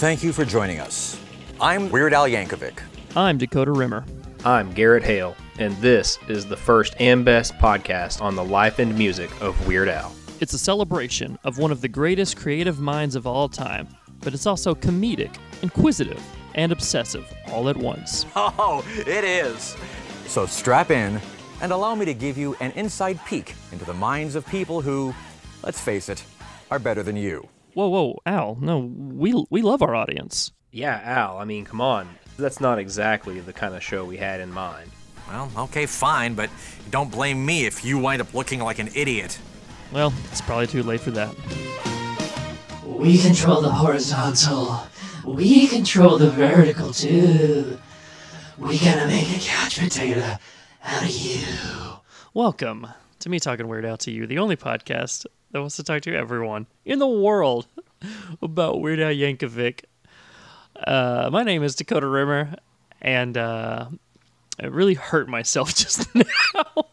[0.00, 1.20] Thank you for joining us.
[1.60, 2.80] I'm Weird Al Yankovic.
[3.14, 4.06] I'm Dakota Rimmer.
[4.46, 8.96] I'm Garrett Hale, and this is the first and best podcast on the life and
[8.96, 10.10] music of Weird Al.
[10.40, 13.88] It's a celebration of one of the greatest creative minds of all time,
[14.22, 16.22] but it's also comedic, inquisitive,
[16.54, 18.24] and obsessive all at once.
[18.36, 19.76] Oh, it is.
[20.24, 21.20] So strap in
[21.60, 25.14] and allow me to give you an inside peek into the minds of people who,
[25.62, 26.24] let's face it,
[26.70, 27.46] are better than you.
[27.74, 30.50] Whoa, whoa, Al, no, we, we love our audience.
[30.72, 32.08] Yeah, Al, I mean, come on.
[32.36, 34.90] That's not exactly the kind of show we had in mind.
[35.28, 36.50] Well, okay, fine, but
[36.90, 39.38] don't blame me if you wind up looking like an idiot.
[39.92, 41.32] Well, it's probably too late for that.
[42.84, 44.80] We control the horizontal.
[45.24, 47.78] We control the vertical too.
[48.58, 50.36] We gotta make a couch potato
[50.84, 51.44] out of you.
[52.34, 52.88] Welcome
[53.20, 56.14] to me talking Weird Al to you, the only podcast that wants to talk to
[56.14, 57.66] everyone in the world
[58.42, 59.84] about Weird Al Yankovic.
[60.86, 62.54] Uh, my name is Dakota Rimmer,
[63.02, 63.86] and uh,
[64.60, 66.86] I really hurt myself just now.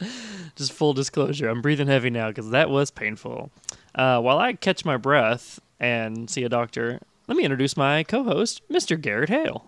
[0.56, 3.50] just full disclosure, I'm breathing heavy now because that was painful.
[3.94, 8.62] Uh, while I catch my breath and see a doctor, let me introduce my co-host,
[8.70, 9.00] Mr.
[9.00, 9.64] Garrett Hale.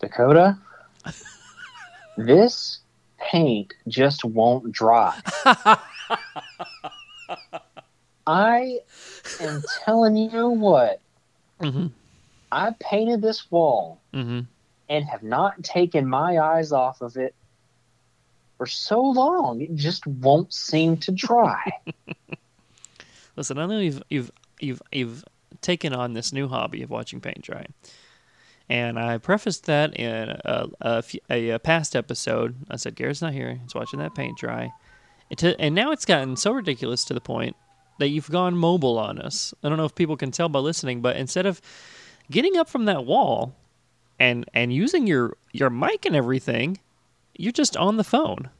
[0.00, 0.58] Dakota,
[2.16, 2.80] this
[3.30, 5.18] paint just won't dry.
[8.26, 8.78] I
[9.40, 11.00] am telling you what,
[11.60, 11.86] Mm-hmm.
[12.50, 14.40] I painted this wall Mm-hmm.
[14.88, 17.34] and have not taken my eyes off of it
[18.58, 19.60] for so long.
[19.60, 21.72] It just won't seem to dry.
[23.36, 25.24] Listen, I know you've you've you've you've
[25.60, 27.66] taken on this new hobby of watching paint dry,
[28.68, 32.56] and I prefaced that in a past episode.
[32.70, 34.72] I said Garrett's not here; he's watching that paint dry,
[35.30, 37.56] and, and now it's gotten so ridiculous to the point
[37.98, 39.54] that you've gone mobile on us.
[39.62, 41.60] I don't know if people can tell by listening, but instead of
[42.30, 43.54] getting up from that wall
[44.18, 46.78] and and using your your mic and everything,
[47.36, 48.50] you're just on the phone.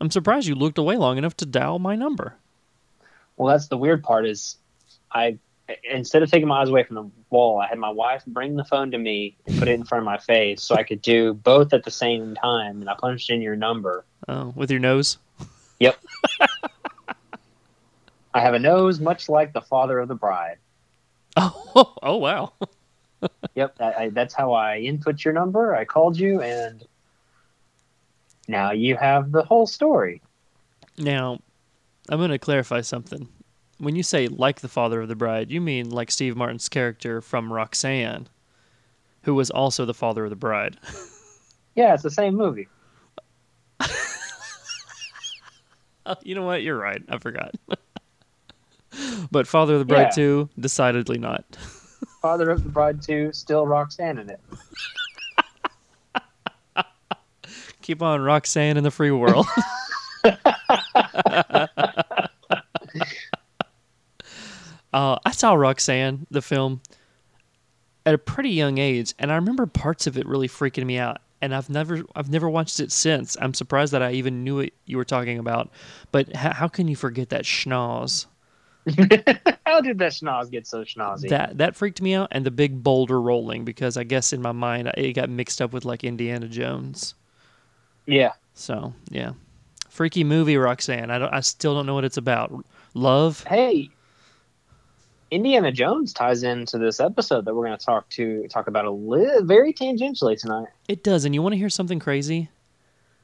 [0.00, 2.36] I'm surprised you looked away long enough to dial my number.
[3.36, 4.58] well, that's the weird part is
[5.12, 5.38] I
[5.90, 8.64] instead of taking my eyes away from the wall, I had my wife bring the
[8.64, 11.34] phone to me and put it in front of my face so I could do
[11.34, 12.80] both at the same time.
[12.80, 14.04] And I punched in your number.
[14.28, 15.18] Oh, with your nose.
[15.80, 15.98] Yep.
[18.34, 20.58] I have a nose much like the father of the bride.
[21.38, 22.54] Oh, oh wow.
[23.54, 25.74] Yep, I, I, that's how I input your number.
[25.74, 26.84] I called you, and
[28.46, 30.22] now you have the whole story.
[30.98, 31.40] Now,
[32.08, 33.28] I'm going to clarify something.
[33.78, 37.20] When you say like the father of the bride, you mean like Steve Martin's character
[37.20, 38.28] from Roxanne,
[39.22, 40.78] who was also the father of the bride.
[41.74, 42.68] Yeah, it's the same movie.
[46.06, 46.62] Oh, you know what?
[46.62, 47.02] You're right.
[47.08, 47.54] I forgot.
[49.30, 50.22] but Father of the Bride Yeah.
[50.46, 51.44] 2, decidedly not.
[52.22, 54.40] Father of the Bride 2, still Roxanne in it.
[57.82, 59.46] Keep on Roxanne in the free world.
[64.96, 66.80] Uh, I saw Roxanne, the film,
[68.06, 71.18] at a pretty young age, and I remember parts of it really freaking me out.
[71.42, 73.36] And I've never, I've never watched it since.
[73.38, 75.68] I'm surprised that I even knew what you were talking about.
[76.10, 78.24] But h- how can you forget that schnoz?
[79.66, 81.28] How did that schnoz get so schnozzy?
[81.28, 84.52] That that freaked me out, and the big boulder rolling because I guess in my
[84.52, 87.16] mind it got mixed up with like Indiana Jones.
[88.06, 88.32] yeah.
[88.54, 89.32] So yeah,
[89.90, 91.10] freaky movie Roxanne.
[91.10, 91.34] I don't.
[91.34, 92.64] I still don't know what it's about.
[92.94, 93.42] Love.
[93.44, 93.90] Hey,
[95.30, 98.90] Indiana Jones ties into this episode that we're going to talk to talk about a
[98.90, 100.68] li- very tangentially tonight.
[100.88, 101.24] It does.
[101.24, 102.48] And you want to hear something crazy?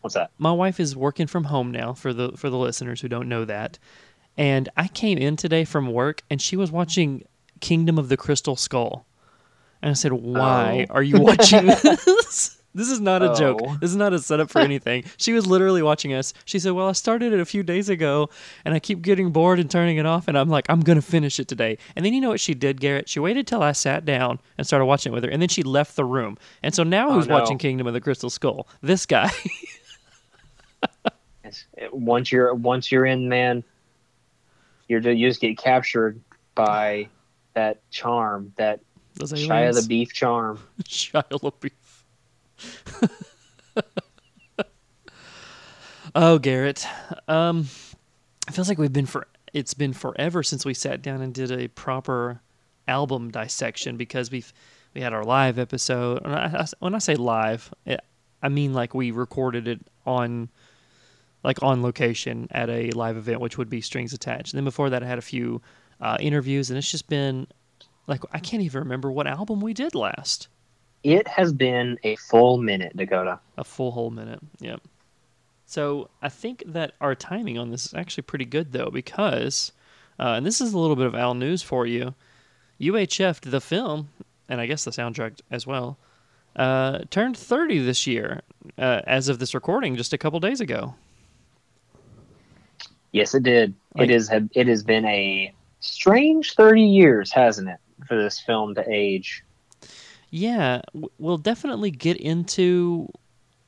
[0.01, 0.31] What's that?
[0.39, 1.93] My wife is working from home now.
[1.93, 3.79] For the for the listeners who don't know that,
[4.37, 7.25] and I came in today from work and she was watching
[7.61, 9.07] Kingdom of the Crystal Skull,
[9.81, 10.95] and I said, "Why Oh.
[10.95, 13.61] are you watching this?" This is not a joke.
[13.63, 13.77] Oh.
[13.81, 15.05] This is not a setup for anything.
[15.19, 16.33] She was literally watching us.
[16.47, 18.31] She said, "Well, I started it a few days ago,
[18.65, 21.39] and I keep getting bored and turning it off, and I'm like, I'm gonna finish
[21.39, 23.09] it today." And then you know what she did, Garrett?
[23.09, 25.63] She waited till I sat down and started watching it with her, and then she
[25.63, 26.39] left the room.
[26.63, 27.35] And so now Oh, who's no.
[27.35, 28.67] watching Kingdom of the Crystal Skull?
[28.81, 29.31] This guy.
[31.45, 31.51] Uh,
[31.93, 33.63] once you're once you're in, man,
[34.89, 36.19] you're ju- you just get captured
[36.55, 37.09] by
[37.55, 38.81] that charm, that
[39.19, 40.59] Shia the Beef charm.
[40.85, 41.71] Shia LaBeouf.
[46.15, 46.87] oh, Garrett.
[47.29, 47.69] Um,
[48.49, 51.53] it feels like we've been for it's been forever since we sat down and did
[51.53, 52.41] a proper
[52.89, 54.53] album dissection because we've
[54.95, 56.23] we had our live episode.
[56.23, 57.73] When I, when I say live,
[58.43, 60.49] I mean like we recorded it on
[61.45, 64.53] like on location at a live event, which would be strings attached.
[64.53, 65.61] And then before that, I had a few
[66.01, 67.47] uh, interviews, and it's just been
[68.07, 70.49] like I can't even remember what album we did last.
[71.03, 73.41] It has been a full minute, Dakota.
[73.59, 74.41] A full whole minute.
[74.61, 74.81] Yep.
[75.67, 79.73] So I think that our timing on this is actually pretty good though, because
[80.19, 82.15] uh, and this is a little bit of Al news for you.
[82.81, 84.09] UHF the film,
[84.49, 85.99] and I guess the soundtrack as well,
[86.57, 88.43] uh, turned 30 this year,
[88.79, 90.95] uh, as of this recording, just a couple days ago.
[93.13, 93.75] Yes, it did.
[93.95, 94.31] Like- it is.
[94.53, 99.45] It has been a strange thirty years, hasn't it, for this film to age?
[100.35, 100.81] Yeah,
[101.19, 103.07] we'll definitely get into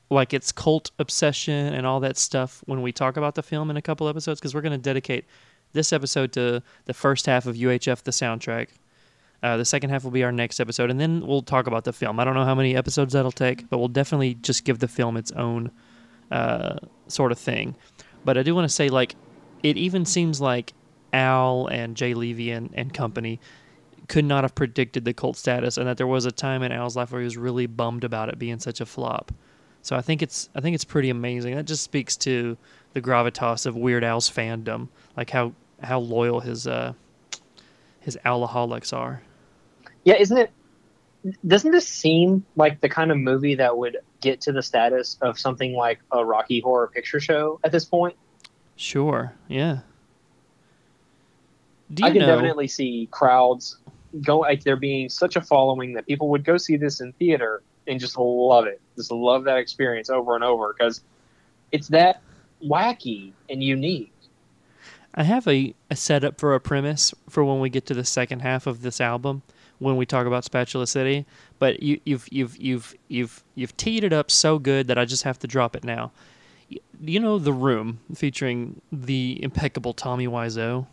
[0.09, 3.77] like its cult obsession and all that stuff when we talk about the film in
[3.77, 5.25] a couple episodes because we're going to dedicate
[5.73, 8.69] this episode to the first half of UHF the soundtrack.
[9.43, 11.93] Uh, the second half will be our next episode, and then we'll talk about the
[11.93, 12.19] film.
[12.19, 15.17] I don't know how many episodes that'll take, but we'll definitely just give the film
[15.17, 15.69] its own
[16.31, 16.77] uh,
[17.07, 17.75] sort of thing.
[18.23, 19.15] But I do want to say, like,
[19.61, 20.73] it even seems like
[21.13, 23.39] Al and Jay Levey and, and company
[24.07, 26.95] could not have predicted the cult status, and that there was a time in Al's
[26.95, 29.31] life where he was really bummed about it being such a flop.
[29.81, 31.55] So I think it's I think it's pretty amazing.
[31.55, 32.57] That just speaks to
[32.93, 36.93] the gravitas of Weird Al's fandom, like how how loyal his uh
[37.99, 39.21] his Alaholics are.
[40.03, 40.51] Yeah, isn't it?
[41.45, 45.39] Doesn't this seem like the kind of movie that would get to the status of
[45.39, 48.15] something like a Rocky Horror Picture Show at this point?
[48.75, 49.79] Sure, yeah.
[51.93, 52.27] Do you I can know?
[52.27, 53.77] definitely see crowds
[54.21, 57.61] go like there being such a following that people would go see this in theater
[57.87, 61.01] and just love it, just love that experience over and over because
[61.71, 62.21] it's that
[62.63, 64.11] wacky and unique.
[65.13, 68.41] I have a, a setup for a premise for when we get to the second
[68.41, 69.43] half of this album
[69.79, 71.25] when we talk about Spatula City,
[71.59, 75.23] but you, you've you've you've you've you've teed it up so good that I just
[75.23, 76.11] have to drop it now.
[76.99, 80.87] You know the room featuring the impeccable Tommy Wiseau.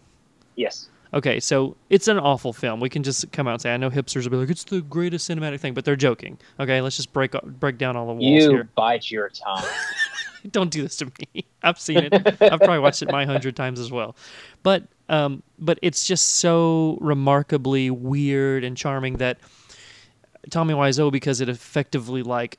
[0.57, 2.81] Yes, Okay, so it's an awful film.
[2.81, 4.81] We can just come out and say I know hipsters will be like it's the
[4.81, 6.39] greatest cinematic thing, but they're joking.
[6.59, 8.69] Okay, let's just break break down all the walls you here.
[8.75, 9.65] bite your tongue.
[10.51, 11.45] Don't do this to me.
[11.63, 12.13] I've seen it.
[12.15, 14.17] I've probably watched it my hundred times as well.
[14.63, 19.39] But um, but it's just so remarkably weird and charming that
[20.51, 22.59] Tommy Wiseau, because it effectively like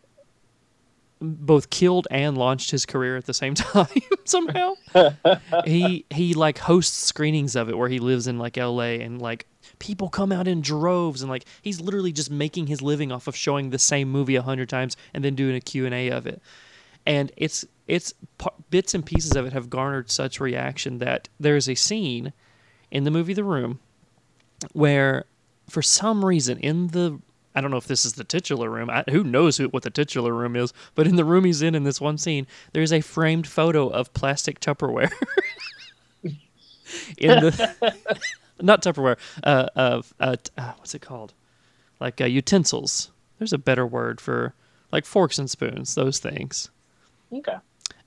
[1.20, 3.88] both killed and launched his career at the same time
[4.26, 4.74] somehow.
[5.66, 9.02] he he like hosts screenings of it where he lives in like L.A.
[9.02, 9.46] and like
[9.80, 13.36] people come out in droves and like he's literally just making his living off of
[13.36, 16.28] showing the same movie a hundred times and then doing a Q and A of
[16.28, 16.42] it
[17.06, 18.14] and it's it's
[18.70, 22.32] bits and pieces of it have garnered such reaction that there is a scene
[22.92, 23.80] in the movie The Room
[24.72, 25.26] where,
[25.70, 27.20] for some reason, in the
[27.56, 28.90] I don't know if this is the titular room.
[28.90, 30.74] I, who knows who, what the titular room is?
[30.96, 34.14] But in the room he's in in this one scene, there's a framed photo of
[34.14, 35.12] plastic Tupperware.
[36.24, 36.40] in
[37.18, 37.96] the
[38.62, 41.34] not Tupperware, uh, of uh, uh, what's it called?
[42.00, 43.12] Like uh, utensils.
[43.40, 44.54] There's a better word for
[44.92, 45.96] like forks and spoons.
[45.96, 46.70] Those things
[47.38, 47.58] okay.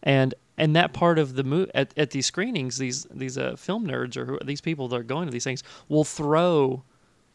[0.03, 3.87] and and that part of the mo- at, at these screenings these these uh, film
[3.87, 6.83] nerds or who, these people that are going to these things will throw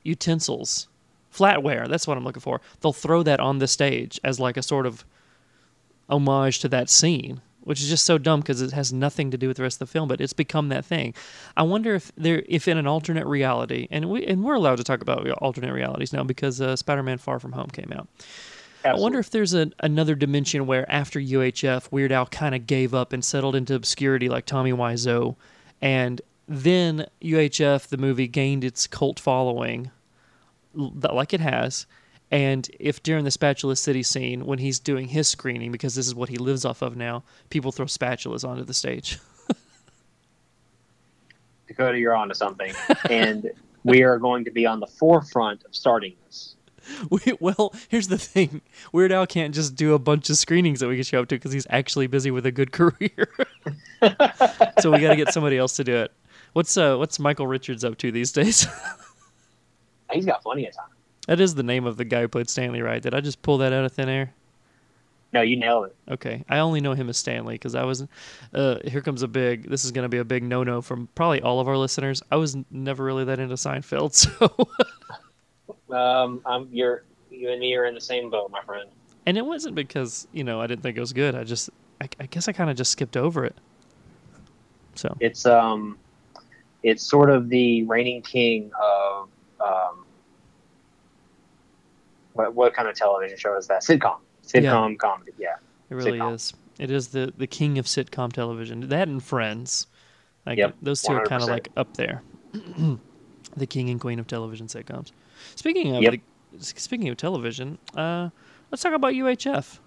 [0.04, 0.88] utensils
[1.34, 1.88] flatware.
[1.88, 2.62] That's what i'm looking for.
[2.82, 5.06] They'll throw that on the stage as like a sort of
[6.10, 9.48] homage to that scene which is just so dumb because it has nothing to do
[9.48, 11.14] with the rest of the film but it's become that thing.
[11.56, 14.84] I wonder if there if in an alternate reality and we and we're allowed to
[14.84, 18.08] talk about alternate realities now because uh, spider-man far from home came out.
[18.84, 22.96] I wonder if there's a, another dimension where after UHF, Weird Al kind of gave
[22.96, 25.36] up and settled into obscurity like Tommy Wiseau,
[25.84, 29.92] and then UHF, the movie, gained its cult following,
[30.74, 31.86] like it has.
[32.32, 36.16] And if during the Spatula City scene, when he's doing his screening, because this is
[36.16, 39.20] what he lives off of now, people throw spatulas onto the stage.
[41.68, 42.74] Dakota, you're onto something,
[43.10, 43.52] and
[43.84, 46.56] we are going to be on the forefront of starting this.
[47.12, 48.62] We, well, here's the thing:
[48.92, 51.36] Weird Al can't just do a bunch of screenings that we can show up to
[51.36, 53.30] because he's actually busy with a good career.
[54.80, 56.12] so we got to get somebody else to do it.
[56.54, 58.66] What's uh What's Michael Richards up to these days?
[60.14, 60.90] He's got plenty of time.
[61.28, 63.02] that is the name of the guy who played Stanley, right?
[63.02, 64.34] Did I just pull that out of thin air?
[65.34, 65.96] No, you nailed it.
[66.12, 68.06] Okay, I only know him as Stanley because I was.
[68.54, 69.70] Uh, here comes a big.
[69.70, 72.22] This is going to be a big no-no from probably all of our listeners.
[72.32, 74.68] I was never really that into Seinfeld, so
[75.96, 78.90] Um, I'm, you're you and me are in the same boat, my friend.
[79.26, 81.34] and it wasn't because you know I didn't think it was good.
[81.34, 81.70] I just,
[82.02, 83.56] I, I guess I kind of just skipped over it.
[84.96, 85.98] So It's um,
[86.84, 89.30] it's sort of the reigning king of
[89.66, 90.01] um,
[92.34, 93.82] what what kind of television show is that?
[93.82, 95.32] Sitcom, sitcom comedy.
[95.38, 95.56] Yeah,
[95.90, 96.34] It really Sitcom.
[96.36, 96.54] is.
[96.80, 98.82] It is the the king of sitcom television.
[98.90, 99.88] That and Friends.
[100.46, 102.24] Like Yep, those two are kind of like up there.
[103.56, 105.12] the king and queen of television sitcoms.
[105.56, 106.14] Speaking of Yep.
[106.14, 106.22] the,
[106.64, 108.30] speaking of television, uh,
[108.72, 109.80] let's talk about UHF.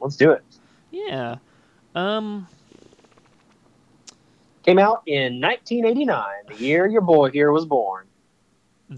[0.00, 0.42] Let's do it.
[0.90, 1.36] Yeah.
[1.94, 2.46] Um.
[4.64, 8.06] Came out in 1989, the year your boy here was born.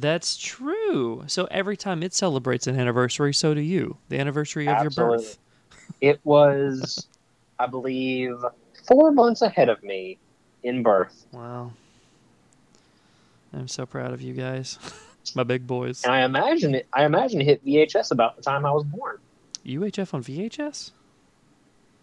[0.01, 1.25] That's true.
[1.27, 3.97] So every time it celebrates an anniversary, so do you.
[4.09, 5.39] The anniversary of your birth.
[6.01, 7.07] It was,
[7.59, 8.37] I believe,
[8.87, 10.19] four months ahead of me
[10.63, 11.27] in birth.
[11.33, 11.73] Wow.
[13.53, 14.79] I'm so proud of you guys.
[15.35, 16.03] My big boys.
[16.05, 16.87] And I imagine it.
[16.93, 19.19] I imagine it hit VHS about the time I was born
[19.65, 20.91] UHF on VHS?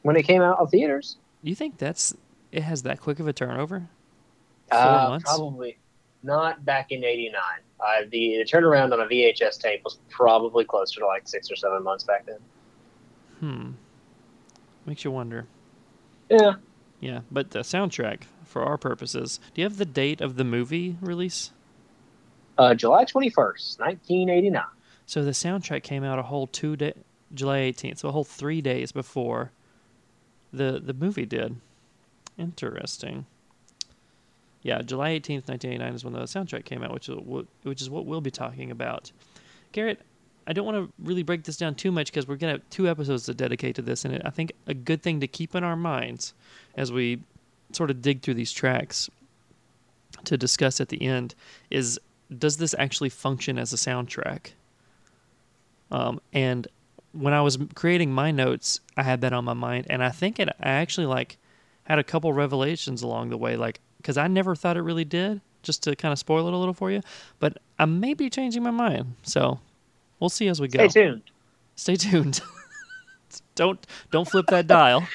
[0.03, 1.17] when it came out of theaters.
[1.43, 2.15] You think that's
[2.51, 3.87] it has that quick of a turnover?
[4.71, 5.25] Four Uh, months?
[5.25, 5.77] probably
[6.23, 7.39] not back in '89.
[7.81, 11.55] Uh, the, the turnaround on a VHS tape was probably closer to like six or
[11.55, 12.39] seven months back then.
[13.39, 13.71] Hmm.
[14.85, 15.47] Makes you wonder.
[16.29, 16.53] Yeah,
[16.99, 19.39] Yeah, but the soundtrack for our purposes.
[19.53, 21.51] Do you have the date of the movie release?
[22.57, 24.63] uh, July 21st, 1989.
[25.05, 26.93] So the soundtrack came out a whole two day,
[27.33, 29.51] July 18th, so a whole three days before
[30.53, 31.55] the the movie did.
[32.37, 33.25] Interesting.
[34.63, 37.89] Yeah, July 18th, 1989 is when the soundtrack came out, which is what, which is
[37.89, 39.11] what we'll be talking about.
[39.71, 39.99] Garrett,
[40.45, 42.87] I don't want to really break this down too much because we're gonna have two
[42.87, 45.75] episodes to dedicate to this, and I think a good thing to keep in our
[45.75, 46.33] minds
[46.75, 47.21] as we
[47.71, 49.09] sort of dig through these tracks
[50.25, 51.35] to discuss at the end
[51.69, 51.99] is
[52.37, 54.51] does this actually function as a soundtrack?
[55.89, 56.67] Um, and
[57.11, 60.39] when I was creating my notes, I had that on my mind, and I think
[60.39, 61.37] it I actually like
[61.83, 65.41] had a couple revelations along the way, like because I never thought it really did.
[65.63, 67.01] Just to kind of spoil it a little for you,
[67.39, 69.59] but I may be changing my mind, so
[70.19, 70.87] we'll see as we go.
[70.87, 71.21] Stay tuned.
[71.75, 72.41] Stay tuned.
[73.55, 75.07] don't don't flip that dial.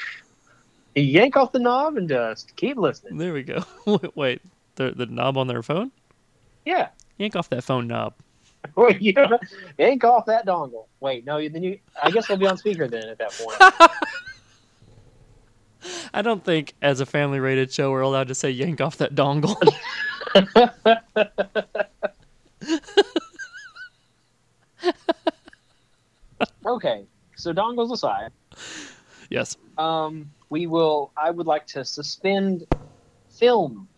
[0.94, 3.18] Yank off the knob and just keep listening.
[3.18, 3.64] There we go.
[3.86, 4.42] wait, wait,
[4.76, 5.90] the the knob on their phone.
[6.64, 6.88] Yeah.
[7.18, 8.14] Yank off that phone knob.
[8.76, 9.14] Wait, you
[9.78, 10.86] yank off that dongle.
[11.00, 11.78] Wait, no, then you.
[12.02, 13.90] I guess we'll be on speaker then at that point.
[16.12, 19.14] I don't think, as a family rated show, we're allowed to say yank off that
[19.14, 19.56] dongle.
[26.66, 27.04] okay,
[27.36, 28.30] so dongles aside,
[29.30, 29.56] yes.
[29.78, 31.12] um, we will.
[31.16, 32.66] I would like to suspend
[33.30, 33.88] film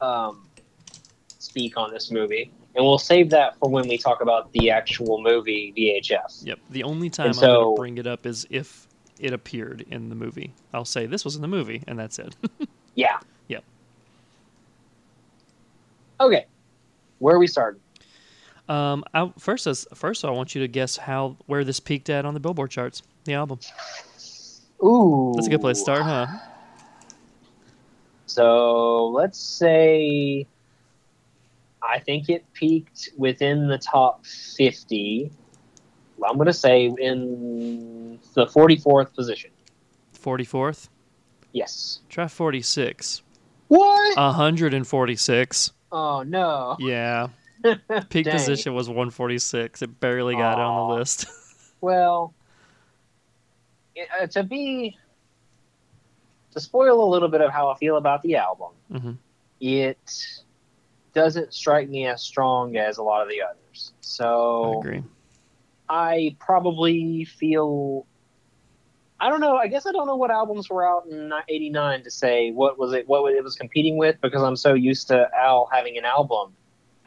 [0.00, 0.48] um,
[1.38, 5.22] speak on this movie, and we'll save that for when we talk about the actual
[5.22, 6.46] movie VHS.
[6.46, 6.58] Yep.
[6.70, 8.88] The only time I'm going to bring it up is if
[9.18, 10.52] it appeared in the movie.
[10.72, 12.34] I'll say this was in the movie, and that's it.
[12.96, 13.18] Yeah.
[13.48, 13.64] Yep.
[16.20, 16.46] Okay,
[17.18, 17.80] where are we starting?
[18.68, 22.24] um, I, first, as, first, I want you to guess how where this peaked at
[22.24, 23.02] on the Billboard charts.
[23.24, 23.58] The album.
[24.84, 26.26] Ooh, That's a good place to start, huh?
[28.26, 30.46] So let's say
[31.82, 35.30] I think it peaked within the top 50.
[36.26, 39.50] I'm going to say in the 44th position.
[40.12, 40.88] Forty fourth.
[41.52, 42.00] Yes.
[42.08, 43.22] Try forty six.
[43.68, 44.16] What?
[44.16, 45.72] hundred and forty six.
[45.92, 46.76] oh, no.
[46.80, 47.28] Yeah.
[48.08, 49.82] Peak position was one forty six.
[49.82, 51.26] It barely got it on the list.
[51.80, 52.32] Well,
[53.94, 54.96] it- uh, to be.
[56.52, 59.12] To spoil a little bit of how I feel about the album, hmm
[59.60, 59.98] it
[61.12, 63.92] doesn't strike me as strong as a lot of the others.
[63.92, 65.02] I So agree.
[65.94, 68.04] I probably feel.
[69.20, 69.56] I don't know.
[69.56, 72.92] I guess I don't know what albums were out in '89 to say what was
[72.92, 76.52] it, what it was competing with, because I'm so used to Al having an album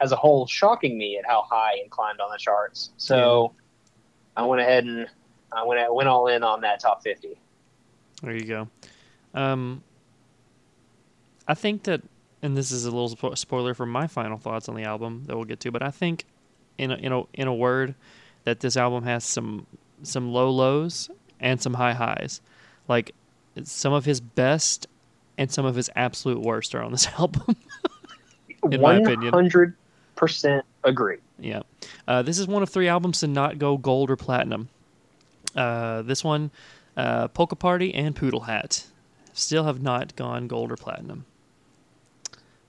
[0.00, 2.90] as a whole shocking me at how high and climbed on the charts.
[2.96, 3.52] So
[4.38, 5.06] I went ahead and
[5.52, 7.38] I went went all in on that top 50.
[8.22, 8.68] There you go.
[9.34, 9.82] Um,
[11.46, 12.00] I think that,
[12.40, 15.36] and this is a little spo- spoiler for my final thoughts on the album that
[15.36, 16.24] we'll get to, but I think,
[16.78, 17.94] in a, in a in a word,
[18.44, 19.66] that this album has some
[20.02, 22.40] some low lows and some high highs.
[22.88, 23.12] Like
[23.64, 24.86] some of his best
[25.36, 27.56] and some of his absolute worst are on this album.
[28.70, 29.32] In my opinion.
[29.32, 29.74] 100
[30.16, 31.18] percent agree.
[31.38, 31.62] Yeah.
[32.06, 34.68] Uh, this is one of three albums to not go gold or platinum.
[35.54, 36.50] Uh, this one,
[36.96, 38.84] uh, Polka Party and Poodle Hat,
[39.32, 41.24] still have not gone gold or platinum.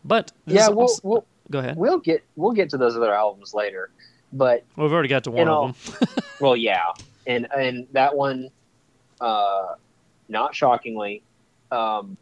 [0.06, 1.78] But this Yeah, we'll, also- we'll go ahead.
[1.78, 3.90] we'll get we'll get to those other albums later,
[4.34, 6.08] but Well, we've already got to one of them.
[6.42, 6.84] Well, yeah,
[7.28, 8.50] and and that one,
[9.20, 9.76] uh,
[10.30, 11.22] not shockingly,
[11.72, 12.16] um,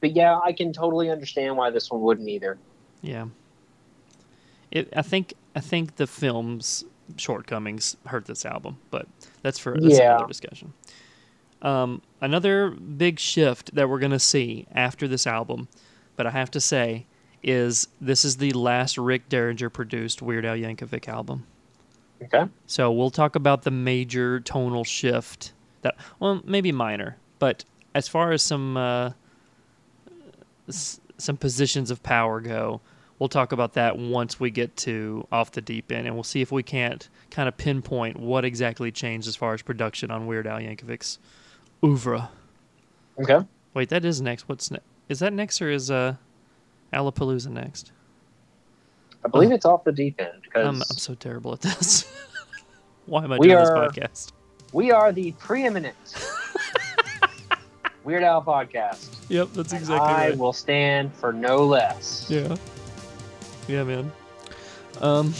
[0.00, 2.58] but yeah, I can totally understand why this one wouldn't either.
[3.00, 3.26] Yeah.
[4.70, 4.92] It.
[4.94, 5.34] I think.
[5.56, 6.84] I think the film's
[7.16, 9.06] shortcomings hurt this album, but
[9.42, 10.14] that's for that's Yeah.
[10.16, 10.72] another discussion.
[11.62, 15.68] Um, another big shift that we're gonna see after this album,
[16.16, 17.06] but I have to say,
[17.44, 21.46] is this is the last Rick Derringer produced Weird Al Yankovic album.
[22.22, 22.46] Okay.
[22.66, 28.32] So we'll talk about the major tonal shift that, well, maybe minor, but as far
[28.32, 29.10] as some uh,
[30.68, 32.80] s- some positions of power go,
[33.18, 36.40] we'll talk about that once we get to off the deep end, and we'll see
[36.40, 40.46] if we can't kind of pinpoint what exactly changed as far as production on Weird
[40.46, 41.18] Al Yankovic's
[41.84, 42.30] oeuvre.
[43.20, 43.46] Okay.
[43.74, 44.48] Wait, that is next.
[44.48, 44.84] What's next?
[45.08, 46.16] Is that next or is uh,
[46.94, 47.92] Alapalooza next?
[49.24, 52.04] I believe it's off the deep end because I'm, I'm so terrible at this.
[53.06, 54.32] Why am I doing are- this podcast?
[54.72, 55.96] we are the preeminent
[58.04, 59.16] Weird Al podcast.
[59.30, 60.38] Yep, that's exactly I right.
[60.38, 62.26] will stand for no less.
[62.28, 62.56] Yeah.
[63.66, 64.12] Yeah, man.
[65.00, 65.32] Um.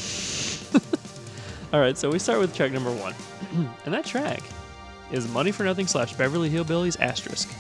[1.73, 3.15] all right, so we start with track number one,
[3.85, 4.43] and that track
[5.13, 7.51] is "Money for Nothing" slash Beverly Hillbillies asterisk.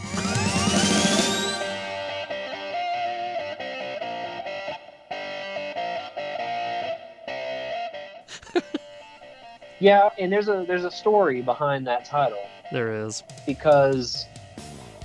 [9.84, 12.38] Yeah, and there's a there's a story behind that title
[12.72, 13.22] There is.
[13.44, 14.24] because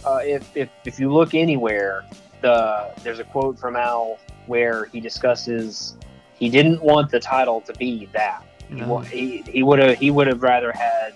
[0.06, 2.06] uh, if, if if you look anywhere,
[2.40, 4.18] the there's a quote from Al
[4.48, 5.96] where he discusses
[6.36, 8.42] he didn't want the title to be that.
[8.70, 9.00] He No.
[9.00, 11.14] He he would have he would have rather had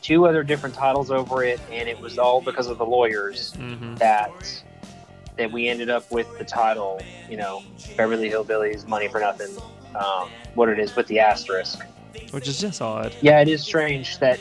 [0.00, 3.94] two other different titles over it, and it was all because of the lawyers Mm-hmm.
[3.96, 4.64] that
[5.38, 7.00] that we ended up with the title.
[7.30, 7.62] You know,
[7.96, 9.54] Beverly Hillbillies, Money for Nothing.
[9.94, 11.78] Um, what it is with the asterisk.
[12.30, 13.14] Which is just odd.
[13.20, 14.40] Yeah, it is strange that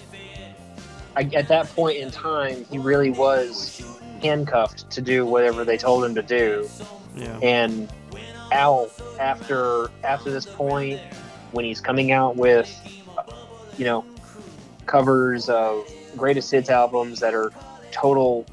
[1.16, 3.82] I, at that point in time, he really was
[4.22, 6.70] handcuffed to do whatever they told him to do.
[7.16, 7.38] Yeah.
[7.42, 7.92] And
[8.52, 11.02] Al, after after this point,
[11.52, 12.70] when he's coming out with,
[13.78, 14.06] you know,
[14.86, 15.86] covers of
[16.16, 17.52] greatest hits albums that are
[17.92, 18.46] total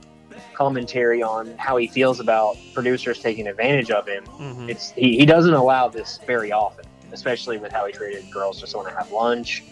[0.52, 5.26] commentary on how he feels about producers taking advantage of him, hmm it's he, he
[5.26, 9.10] doesn't allow this very often, especially with how he treated girls just want to have
[9.10, 9.62] lunch.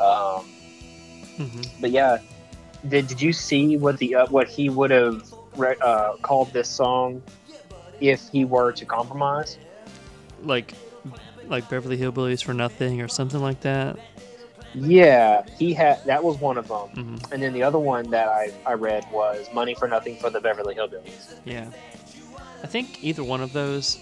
[0.00, 0.44] Um,
[1.36, 2.18] hmm but yeah,
[2.88, 5.22] did, did you see what the uh, what he would have
[5.56, 7.22] re- uh, called this song
[8.00, 9.58] if he were to compromise?
[10.42, 10.74] Like,
[11.46, 13.96] like Beverly Hillbillies for Nothing or something like that.
[14.74, 18.28] Yeah, he had that was one of them, hmm and then the other one that
[18.28, 21.34] I, I read was "Money for Nothing" for the Beverly Hillbillies.
[21.44, 21.66] Yeah.
[22.62, 23.98] I think either one of those.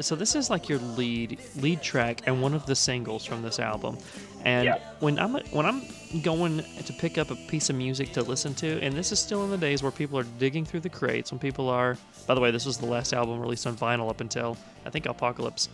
[0.00, 3.58] So this is like your lead lead track and one of the singles from this
[3.60, 3.96] album.
[4.44, 4.78] And Yeah.
[5.00, 5.82] when I'm when I'm
[6.22, 9.44] going to pick up a piece of music to listen to, and this is still
[9.44, 11.30] in the days where people are digging through the crates.
[11.32, 11.96] When people are,
[12.26, 15.06] by the way, this was the last album released on vinyl up until I think
[15.06, 15.68] Alpocalypse.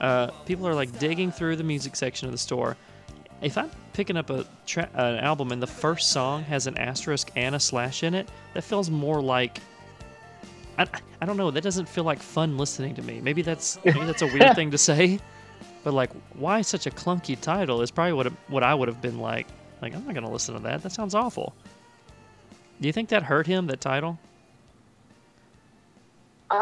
[0.00, 2.76] Uh, people are like digging through the music section of the store.
[3.42, 7.30] If I'm picking up a tra- an album and the first song has an asterisk
[7.36, 9.60] and a slash in it, that feels more like
[10.78, 10.86] I,
[11.20, 11.50] I don't know.
[11.50, 13.20] That doesn't feel like fun listening to me.
[13.20, 15.18] Maybe that's maybe that's a weird thing to say,
[15.84, 19.00] but like, why such a clunky title is probably what it- what I would have
[19.00, 19.46] been like.
[19.82, 20.82] Like, I'm not gonna listen to that.
[20.82, 21.54] That sounds awful.
[22.80, 23.66] Do you think that hurt him?
[23.68, 24.18] That title?
[26.50, 26.54] Uh,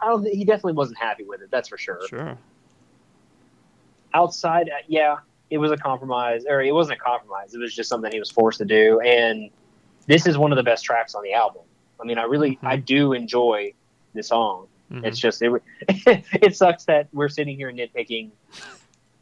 [0.00, 0.22] I don't.
[0.22, 1.50] Think, he definitely wasn't happy with it.
[1.50, 2.00] That's for sure.
[2.08, 2.38] Sure.
[4.14, 5.16] outside, uh, yeah,
[5.50, 7.54] it was a compromise, or it wasn't a compromise.
[7.54, 9.00] It was just something he was forced to do.
[9.00, 9.50] And
[10.06, 11.62] this is one of the best tracks on the album.
[12.00, 13.74] I mean, I really, I do enjoy
[14.14, 14.66] the song.
[14.90, 15.04] Mhm.
[15.04, 18.30] It's just it, it sucks that we're sitting here nitpicking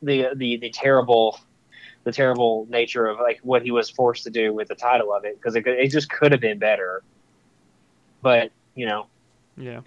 [0.01, 1.39] the the the terrible
[2.05, 5.25] the terrible nature of like what he was forced to do with the title of
[5.25, 7.03] it because it, it just could have been better.
[8.23, 9.09] But you know,
[9.57, 9.81] yeah.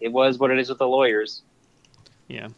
[0.00, 1.42] it was what it is with the lawyers.
[2.28, 2.48] Yeah.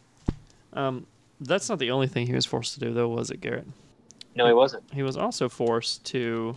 [0.73, 1.05] Um,
[1.39, 3.67] that's not the only thing he was forced to do, though, was it, Garrett?
[4.35, 4.83] No, he wasn't.
[4.93, 6.55] He was also forced to.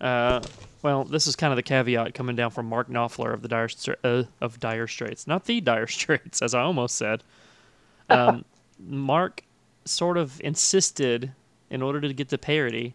[0.00, 0.40] Uh,
[0.82, 3.68] well, this is kind of the caveat coming down from Mark Knopfler of the Dire
[4.04, 7.22] uh, of Dire Straits, not the Dire Straits, as I almost said.
[8.08, 8.44] Um,
[8.78, 9.42] Mark
[9.84, 11.32] sort of insisted,
[11.68, 12.94] in order to get the parody,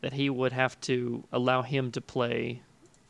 [0.00, 2.60] that he would have to allow him to play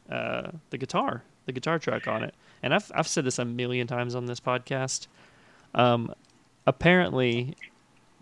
[0.09, 2.35] uh, the guitar, the guitar track on it.
[2.63, 5.07] And I've I've said this a million times on this podcast.
[5.75, 6.15] Um,
[6.67, 7.57] apparently,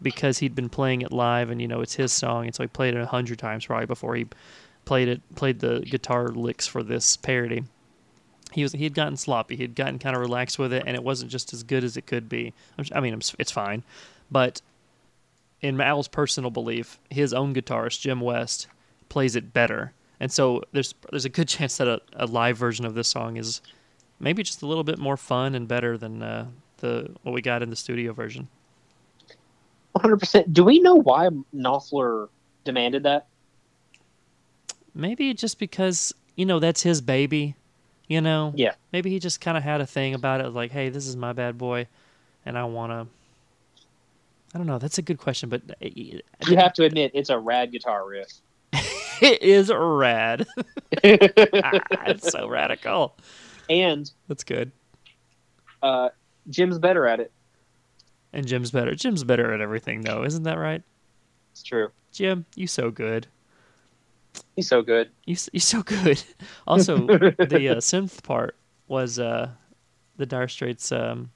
[0.01, 2.67] because he'd been playing it live, and you know it's his song, and so he
[2.67, 4.27] played it a hundred times probably before he
[4.85, 7.64] played it, played the guitar licks for this parody.
[8.53, 9.57] He was he had gotten sloppy.
[9.57, 11.97] He had gotten kind of relaxed with it, and it wasn't just as good as
[11.97, 12.53] it could be.
[12.92, 13.83] I mean, it's- it's fine,
[14.31, 14.61] but
[15.62, 18.66] in Al's personal belief, his own guitarist Jim West
[19.09, 22.85] plays it better, and so there's there's a good chance that a, a live version
[22.85, 23.62] of this song is
[24.21, 26.47] maybe just a little bit more fun and better than uh,
[26.79, 28.49] the what we got in the studio version.
[29.97, 30.53] 100%.
[30.53, 32.29] Do we know why Knopfler
[32.64, 33.27] demanded that?
[34.95, 37.55] Maybe just because you know that's his baby,
[38.09, 38.53] You know?
[38.57, 38.75] Yeah.
[38.93, 41.33] Maybe he just kind of had a thing about it, like, hey, this is my
[41.33, 41.87] bad boy,
[42.45, 43.07] and I want to.
[44.55, 44.79] I don't know.
[44.79, 48.07] That's a good question, but eh, eh, You have to admit, it's a rad guitar
[48.07, 48.29] riff.
[49.23, 50.47] it is rad.
[51.05, 53.17] Ah, it's so radical.
[53.71, 54.71] And That's good.
[55.83, 56.11] uh,
[56.51, 57.33] Jim's better at it.
[58.33, 58.95] And Jim's better.
[58.95, 60.23] Jim's better at everything, though.
[60.25, 60.83] Isn't that right?
[61.53, 61.91] It's true.
[62.13, 63.27] Jim, you so good.
[64.57, 65.11] He's so good.
[65.25, 66.23] You s- you so good.
[66.66, 68.57] Also, the uh, synth part
[68.88, 69.51] was uh,
[70.16, 71.31] the Dire Straits um,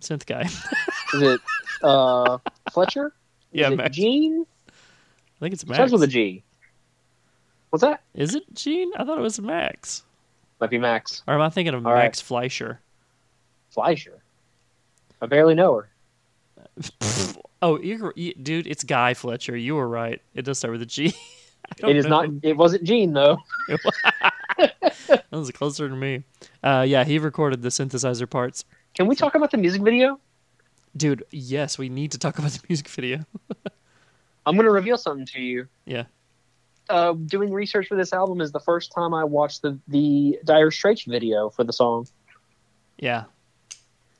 [0.00, 0.42] synth guy.
[1.14, 1.40] Is it
[1.82, 2.38] uh,
[2.72, 3.12] Fletcher?
[3.52, 3.96] yeah, Is.
[3.96, 4.44] Gene?
[4.68, 4.72] I
[5.40, 5.76] think it's It Max.
[5.76, 6.42] Starts with a G.
[7.70, 8.00] What's that?
[8.14, 8.90] Is it Gene?
[8.96, 10.02] I thought it was Max.
[10.60, 12.04] Might be Max Or am I thinking of All right.
[12.04, 12.80] Max Fleischer?
[13.70, 14.22] Fleischer.
[15.20, 15.88] I barely know her.
[17.62, 19.56] Oh, you're, you, dude, it's Guy Fletcher.
[19.56, 20.20] You were right.
[20.34, 21.14] It does start with a G.
[21.78, 22.22] It is know.
[22.22, 22.30] not.
[22.42, 23.38] It wasn't Gene though.
[24.58, 26.24] That was closer to me.
[26.62, 28.64] Uh, yeah, he recorded the synthesizer parts.
[28.94, 30.18] Can we talk about the music video?
[30.96, 33.24] Dude, yes, we need to talk about the music video.
[34.46, 35.68] I'm going to reveal something to you.
[35.84, 36.04] Yeah.
[36.88, 40.70] Uh, doing research for this album is the first time I watched the the Dire
[40.70, 42.06] Straits video for the song.
[42.98, 43.24] Yeah,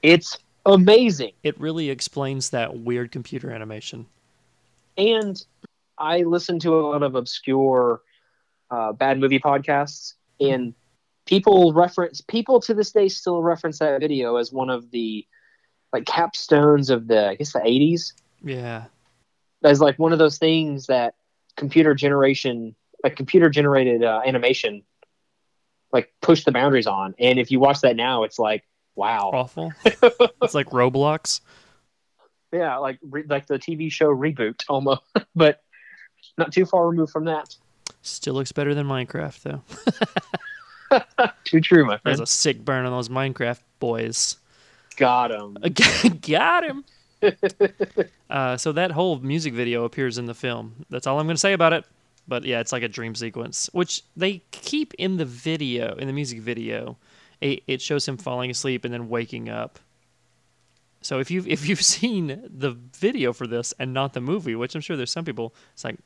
[0.03, 4.05] It's amazing, it really explains that weird computer animation.
[4.99, 5.43] and
[5.99, 8.03] I listen to a lot of obscure
[8.71, 10.75] uh, bad movie podcasts, and
[11.27, 15.27] people reference people to this day still reference that video as one of the
[15.93, 18.13] like capstones of the I guess the 80s.
[18.43, 18.85] Yeah,
[19.63, 21.15] as like one of those things that
[21.57, 24.83] computer generation like computer generated uh, animation
[25.93, 29.73] like push the boundaries on and if you watch that now it's like wow awful.
[29.85, 31.41] it's like Roblox.
[32.53, 35.03] yeah like re- like the tv show reboot almost
[35.35, 35.63] but
[36.39, 37.57] not too far removed from that
[38.07, 41.31] Still looks better than Minecraft though.
[41.45, 42.01] too true my friend.
[42.05, 44.37] There's a sick burn on those Minecraft boys.
[44.97, 45.59] got him
[46.21, 46.85] Got him.
[48.31, 50.87] uh, so that whole music video appears in the film.
[50.89, 51.85] That's all I'm going to say about it.
[52.29, 56.13] But yeah, it's like a dream sequence, which they keep in the video, in the
[56.13, 56.97] music video.
[57.41, 59.79] It, it shows him falling asleep and then waking up.
[61.03, 64.75] So if you've if you've seen the video for this and not the movie, which
[64.75, 65.99] I'm sure there's some people, it's like,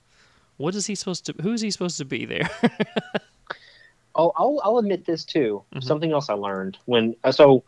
[0.60, 1.34] what is he supposed to?
[1.42, 2.48] Who's he supposed to be there?
[4.14, 5.84] oh I'll, I'll admit this too Mhm.
[5.84, 7.62] something else i learned when uh, so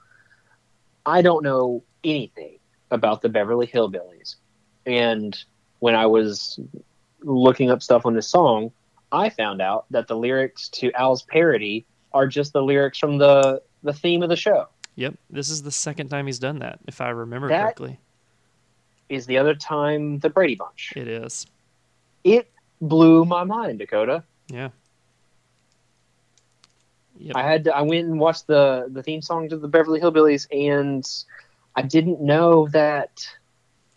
[1.07, 2.59] i don't know anything
[2.90, 4.35] about the beverly hillbillies
[4.87, 5.38] and
[5.78, 6.59] when i was
[7.22, 8.72] looking up stuff on this song
[9.12, 13.62] i found out that the lyrics to al's parody are just the lyrics from the
[13.85, 17.00] the theme of the show yep, this is the second time he's done that, if
[17.00, 17.98] I remember That- correctly.
[19.09, 21.46] is the other time the brady bunch It is.
[22.24, 22.52] it
[22.83, 24.68] blew my mind dakota Yeah.
[27.18, 27.37] Yep.
[27.37, 30.49] I had to, I went and watched the the theme song to the Beverly Hillbillies,
[30.51, 31.09] and
[31.77, 33.25] I didn't know that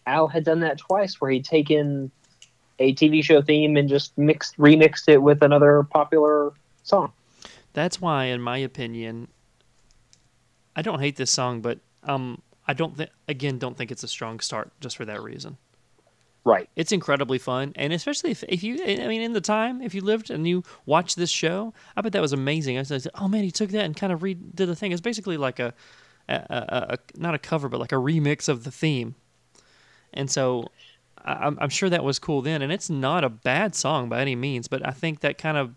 [0.06, 2.12] Al had done that twice, where he'd taken
[2.78, 7.13] a TV show theme and just mixed remixed it with another popular song.
[7.74, 9.28] That's why, in my opinion,
[10.76, 14.08] I don't hate this song, but um, I don't think again don't think it's a
[14.08, 15.58] strong start just for that reason.
[16.45, 16.69] Right.
[16.75, 20.01] It's incredibly fun, and especially if, if you, I mean, in the time if you
[20.01, 22.77] lived and you watched this show, I bet that was amazing.
[22.77, 24.91] I said, oh man, he took that and kind of redid the thing.
[24.91, 25.73] It's basically like a,
[26.29, 29.15] a, a, a not a cover, but like a remix of the theme.
[30.13, 30.67] And so,
[31.17, 34.21] I, I'm, I'm sure that was cool then, and it's not a bad song by
[34.21, 34.67] any means.
[34.67, 35.73] But I think that kind of,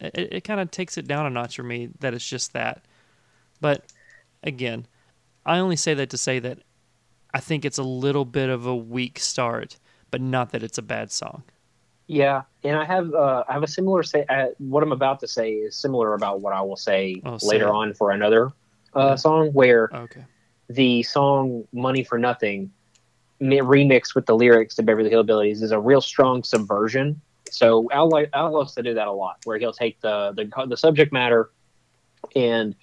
[0.00, 2.84] it, it kind of takes it down a notch for me that it's just that.
[3.60, 3.84] But
[4.42, 4.86] again,
[5.46, 6.58] I only say that to say that
[7.32, 9.78] I think it's a little bit of a weak start,
[10.10, 11.42] but not that it's a bad song.
[12.06, 14.24] Yeah, and I have uh, I have a similar say.
[14.28, 17.68] Uh, what I'm about to say is similar about what I will say Oh, later
[17.68, 17.72] it.
[17.72, 18.46] on for another
[18.96, 19.14] uh, Yeah.
[19.16, 20.24] song, where Okay.
[20.70, 22.70] the song "Money for Nothing"
[23.40, 27.20] mi- remixed with the lyrics to Beverly Hillbillies is a real strong subversion.
[27.50, 30.76] So Al, Al loves to do that a lot, where he'll take the, the the
[30.78, 31.50] subject matter
[32.34, 32.74] and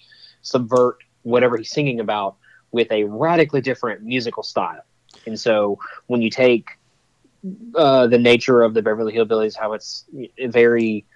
[0.42, 2.36] subvert whatever he's singing about
[2.70, 4.82] with a radically different musical style.
[5.26, 6.68] And so when you take
[7.74, 10.04] uh, the nature of the Beverly Hillbillies, how it's
[10.48, 11.06] very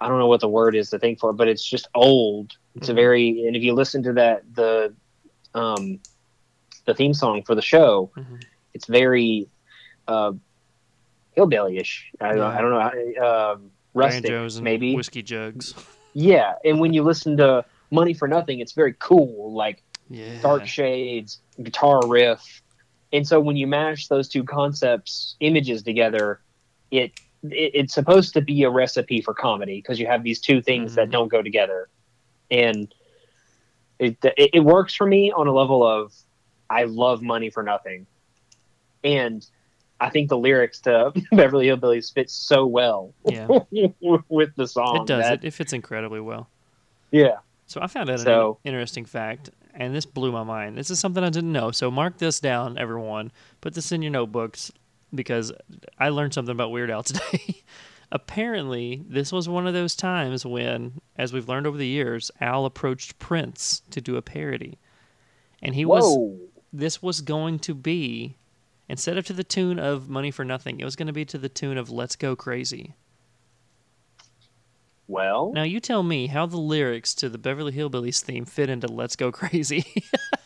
[0.00, 2.52] I don't know what the word is to think for, but it's just old.
[2.76, 2.96] It's a Mhm.
[2.96, 4.94] very and if you listen to that the
[5.54, 6.00] um
[6.86, 8.40] the theme song for the show, Mhm.
[8.74, 9.48] it's very
[10.08, 10.32] uh
[11.32, 12.10] hillbilly-ish.
[12.20, 12.46] I, Yeah.
[12.48, 12.80] I don't know,
[13.20, 14.94] how- um, rustic maybe.
[14.94, 15.74] whiskey jugs.
[16.12, 20.40] Yeah, and when you listen to Money for Nothing, it's very cool, like Yeah.
[20.40, 22.62] dark shades, guitar riff.
[23.12, 26.40] And so when you mash those two concepts, images together,
[26.90, 30.60] it it, it's supposed to be a recipe for comedy because you have these two
[30.60, 31.12] things that Mhm.
[31.12, 31.88] don't go together,
[32.50, 32.92] and
[33.98, 36.12] it, it it works for me on a level of
[36.68, 38.06] I love money for nothing,
[39.02, 39.44] and
[40.00, 43.46] I think the lyrics to Beverly Hillbillies fit so well Yeah.
[44.28, 45.02] with the song.
[45.02, 45.24] it does.
[45.24, 46.48] that- It, it fits incredibly well.
[47.10, 47.38] Yeah.
[47.66, 50.76] So I found out So- an interesting fact, and this blew my mind.
[50.76, 51.70] This is something I didn't know.
[51.70, 53.32] So mark this down, everyone.
[53.60, 54.70] Put this in your notebooks
[55.14, 55.52] because
[55.98, 57.62] I learned something about Weird Al today.
[58.12, 62.64] Apparently, this was one of those times when, as we've learned over the years, Al
[62.64, 64.78] approached Prince to do a parody,
[65.62, 66.38] and he was
[66.72, 68.36] this was going to be
[68.88, 71.38] instead of to the tune of Money for Nothing, it was going to be to
[71.38, 72.94] the tune of Let's Go Crazy.
[75.10, 78.86] Well, Now you tell me how the lyrics to the Beverly Hillbillies theme fit into
[78.86, 79.84] Let's Go Crazy.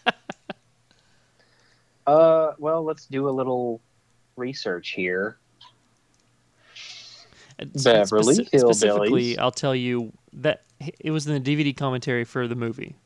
[2.06, 3.82] uh, well, let's do a little
[4.36, 5.36] research here.
[7.58, 9.38] Beverly Speci- Specifically, Hillbillies.
[9.38, 10.62] I'll tell you that
[10.98, 12.96] it was in the DVD commentary for the movie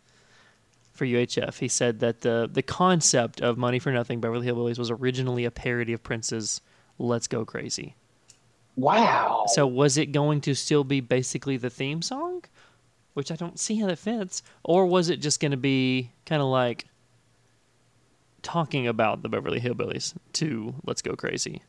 [0.92, 1.58] for UHF.
[1.58, 5.50] He said that the the concept of Money for Nothing Beverly Hillbillies was originally a
[5.50, 6.60] parody of Prince's
[6.98, 7.96] Let's Go Crazy.
[8.78, 9.46] Wow.
[9.48, 12.44] So was it going to still be basically the theme song,
[13.14, 16.40] which I don't see how that fits, or was it just going to be kind
[16.40, 16.86] of like
[18.42, 21.60] talking about the Beverly Hillbillies to Let's Go Crazy?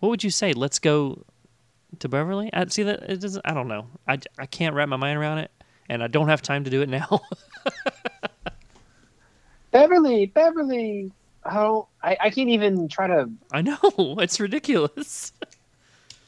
[0.00, 0.54] What would you say?
[0.54, 1.22] Let's go
[1.98, 2.48] to Beverly?
[2.54, 3.44] I see that it doesn't.
[3.44, 3.88] I don't know.
[4.08, 5.50] I, I can't wrap my mind around it,
[5.90, 7.20] and I don't have time to do it now.
[9.70, 11.12] Beverly, Beverly.
[11.44, 13.28] Oh, I, I can't even try to.
[13.52, 13.76] I know
[14.18, 15.34] it's ridiculous.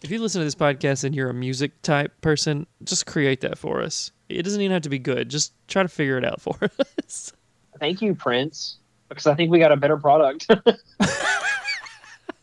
[0.04, 3.56] if you listen to this podcast and you're a music type person, just create that
[3.58, 4.12] for us.
[4.28, 5.30] It doesn't even have to be good.
[5.30, 6.58] Just try to figure it out for
[7.04, 7.32] us.
[7.80, 8.76] Thank you, Prince,
[9.08, 10.46] because I think we got a better product.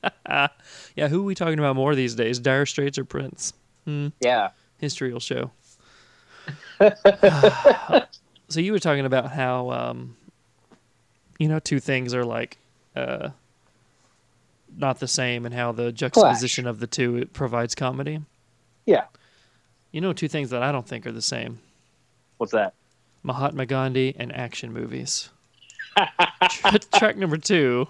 [0.96, 2.40] Yeah, who are we talking about more these days?
[2.40, 3.54] Dire Straits or Prince?
[4.20, 4.50] yeah.
[4.78, 5.52] History will show.
[8.50, 10.18] so you were talking about how um,
[11.38, 12.58] you know two things are like
[12.96, 13.30] uh,
[14.78, 18.22] not the same, and how the juxtaposition of the two it provides comedy.
[18.86, 19.06] Yeah.
[19.92, 21.60] You know, two things that I don't think are the same:
[22.38, 22.74] What's that?
[23.24, 25.30] Mahatma Gandhi and action movies.
[26.50, 27.88] Tra- track number two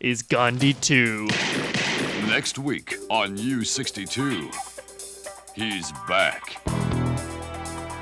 [0.00, 1.28] is Gandhi Two.
[2.26, 4.54] Next week on U62,
[5.54, 6.60] he's back.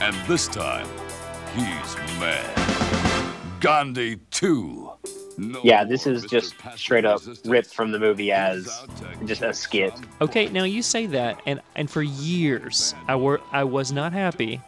[0.00, 0.86] And this time,
[1.54, 2.69] he's mad.
[3.60, 4.90] Gandhi 2.
[5.38, 6.30] No Yeah, this is Mr.
[6.30, 8.84] just Passive straight up ripped from the movie as
[9.26, 9.92] just a skit.
[10.20, 14.60] Okay, now you say that, and and for years I were I was not happy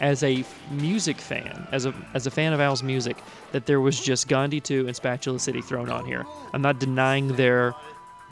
[0.00, 3.18] as a music fan, as a as a fan of Al's music,
[3.52, 6.24] that there was just Gandhi 2 and Spatula City thrown on here.
[6.52, 7.74] I'm not denying their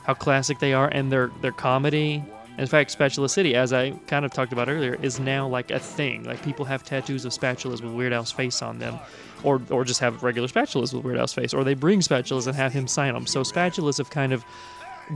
[0.03, 2.23] how classic they are and their their comedy.
[2.57, 5.79] In fact, Spatula City, as I kind of talked about earlier, is now like a
[5.79, 6.23] thing.
[6.23, 8.99] Like people have tattoos of spatulas with Weird Al's face on them,
[9.43, 12.55] or or just have regular spatulas with Weird Al's face, or they bring spatulas and
[12.55, 13.25] have him sign them.
[13.25, 14.43] So spatulas have kind of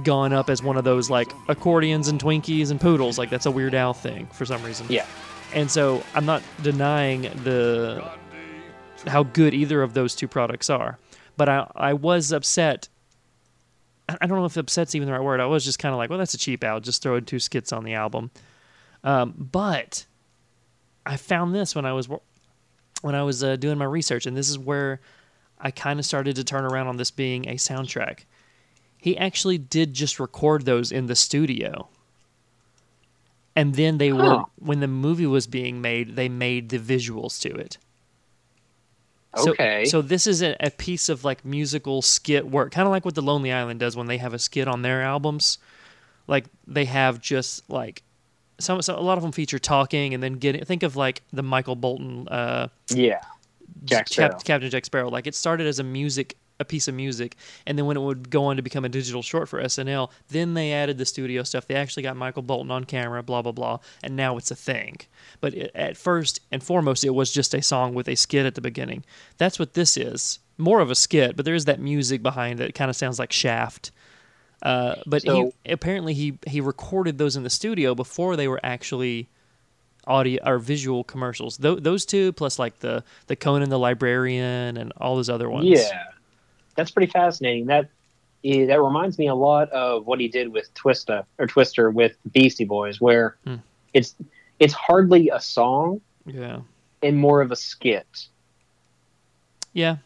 [0.03, 3.17] gone up as one of those like accordions and Twinkies and poodles.
[3.17, 4.87] Like that's a Weird Al thing for some reason.
[4.89, 5.05] Yeah.
[5.53, 8.09] And so I'm not denying the
[9.07, 10.97] how good either of those two products are,
[11.37, 12.89] but I I was upset.
[14.07, 15.39] I don't know if upset's even the right word.
[15.39, 16.83] I was just kind of like, well, that's a cheap out.
[16.83, 18.29] Just throwing two skits on the album.
[19.03, 20.05] Um, but
[21.05, 22.07] I found this when I was
[23.01, 24.99] when I was uh, doing my research, and this is where
[25.59, 28.25] I kind of started to turn around on this being a soundtrack.
[28.97, 31.87] He actually did just record those in the studio.
[33.55, 37.55] And then they were when the movie was being made, they made the visuals to
[37.55, 37.77] it.
[39.37, 39.85] So, Okay.
[39.85, 43.15] So this is a, a piece of like musical skit work, kind of like what
[43.15, 45.57] the Lonely Island does when they have a skit on their albums.
[46.27, 48.01] Like they have just like
[48.59, 51.43] some, so a lot of them feature talking and then get think of like the
[51.43, 53.21] Michael Bolton uh, yeah.
[53.83, 55.09] Jack Cap- Captain Jack Sparrow.
[55.09, 58.29] Like it started as a music, a piece of music, and then when it would
[58.29, 61.67] go on to become a digital short for SNL, then they added the studio stuff.
[61.67, 64.97] They actually got Michael Bolton on camera, blah blah blah, and now it's a thing.
[65.41, 68.55] But it, at first and foremost, it was just a song with a skit at
[68.55, 69.03] the beginning.
[69.37, 70.39] That's what this is.
[70.57, 72.69] More of a skit, but there is that music behind it.
[72.69, 73.91] It kind of sounds like Shaft.
[74.61, 78.61] Uh, but So- he apparently he he recorded those in the studio before they were
[78.63, 79.27] actually
[80.07, 81.57] audio or visual commercials.
[81.57, 85.67] Th- those two plus like the the Conan the Librarian and all those other ones.
[85.67, 86.03] Yeah,
[86.75, 87.65] that's pretty fascinating.
[87.67, 87.89] That
[88.43, 92.65] that reminds me a lot of what he did with Twista or Twister with Beastie
[92.65, 93.55] Boys, where Hmm.
[93.93, 94.15] it's
[94.59, 96.59] it's hardly a song Yeah.
[97.01, 98.27] and more of a skit.
[99.73, 99.97] Yeah.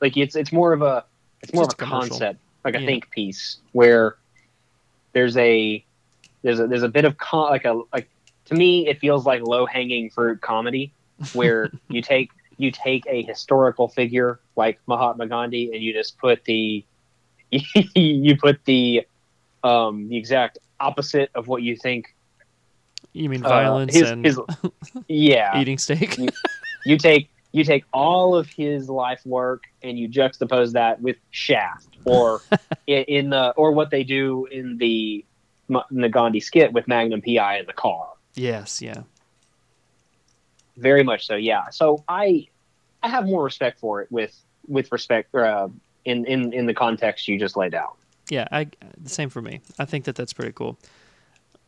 [0.00, 1.04] Like it's it's more of a
[1.42, 2.08] it's more Just of a commercial.
[2.10, 2.86] concept, like a Yeah.
[2.86, 4.16] think piece, where
[5.12, 5.84] there's a
[6.42, 8.08] there's a there's a bit of com- like a like
[8.46, 10.92] to me it feels like low hanging fruit comedy
[11.32, 16.44] where you take you take a historical figure like Mahatma Gandhi and you just put
[16.44, 16.84] the
[17.94, 19.02] you put the
[19.62, 22.06] um the exact opposite of what you think
[23.12, 24.40] You mean uh, violence his- and his-
[25.08, 26.18] yeah eating steak?
[26.84, 31.96] you take you take all of his life work and you juxtapose that with Shaft
[32.04, 32.42] or
[32.86, 35.24] in, in the or what they do in the
[35.68, 38.08] in the Gandhi skit with Magnum PI in the car.
[38.34, 39.02] yes, yeah.
[40.76, 41.68] Very much so, yeah.
[41.70, 42.48] So I
[43.02, 44.34] I have more respect for it with
[44.66, 45.68] with respect uh,
[46.04, 47.96] in in in the context you just laid out.
[48.30, 48.68] Yeah, I
[49.00, 49.60] the same for me.
[49.78, 50.78] I think that that's pretty cool.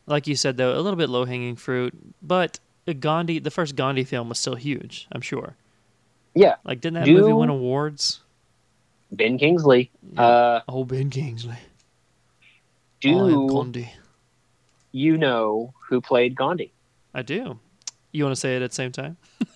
[0.07, 1.93] Like you said though, a little bit low hanging fruit,
[2.23, 2.59] but
[3.01, 5.07] Gandhi, the first Gandhi film was still huge.
[5.13, 5.57] I'm sure.
[6.35, 8.21] Yeah, Like, didn't that Do- movie win awards?
[9.11, 9.91] Ben Kingsley.
[10.19, 11.55] Uh, Oh, Ben Kingsley.
[11.55, 13.91] I do Gandhi.
[14.93, 16.73] you know who played Gandhi?
[17.15, 17.59] I do.
[18.17, 19.17] You want to say it at the same time?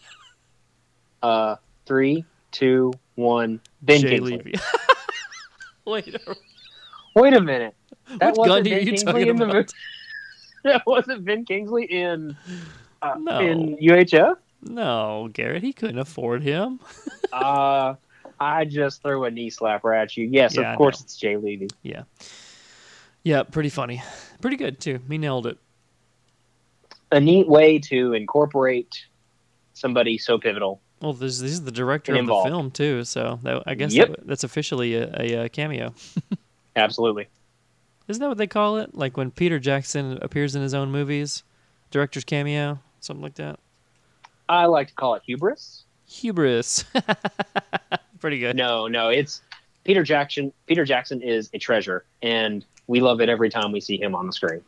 [1.23, 3.61] Uh, three, two, one.
[3.83, 4.37] Ben Jay Kingsley.
[4.39, 4.55] Levey.
[5.85, 6.17] Wait,
[7.15, 7.75] Wait a minute.
[8.19, 9.55] That what wasn't Ben Kingsley talking in the about?
[9.55, 9.69] movie.
[10.65, 12.35] That wasn't Ben Kingsley in
[13.03, 13.39] uh, No.
[13.41, 14.37] in UHF.
[14.63, 16.81] No, Garrett, he couldn't afford him.
[17.33, 17.95] Uh,
[18.41, 20.27] I just threw a knee slapper at you.
[20.27, 21.69] Yes, Yeah, of course it's Jay Levey.
[21.83, 22.05] Yeah.
[23.25, 24.03] Yeah, pretty funny.
[24.41, 25.01] Pretty good too.
[25.07, 25.59] Me nailed it.
[27.13, 29.05] A neat way to incorporate
[29.75, 30.81] somebody so pivotal.
[31.01, 34.09] Well, this, this is the director of the film too, so that, I guess Yep.
[34.09, 35.95] that- that's officially a, a, uh cameo.
[36.77, 37.29] Absolutely.
[38.09, 38.95] Isn't that what they call it?
[38.95, 41.43] Like when Peter Jackson appears in his own movies,
[41.91, 43.59] director's cameo, something like that.
[44.49, 45.85] I like to call it hubris.
[46.09, 46.85] Hubris.
[48.21, 48.57] Pretty good.
[48.57, 49.43] No, no, it's
[49.85, 50.53] Peter Jackson.
[50.67, 54.27] Peter Jackson is a treasure, and we love it every time we see him on
[54.27, 54.61] the screen.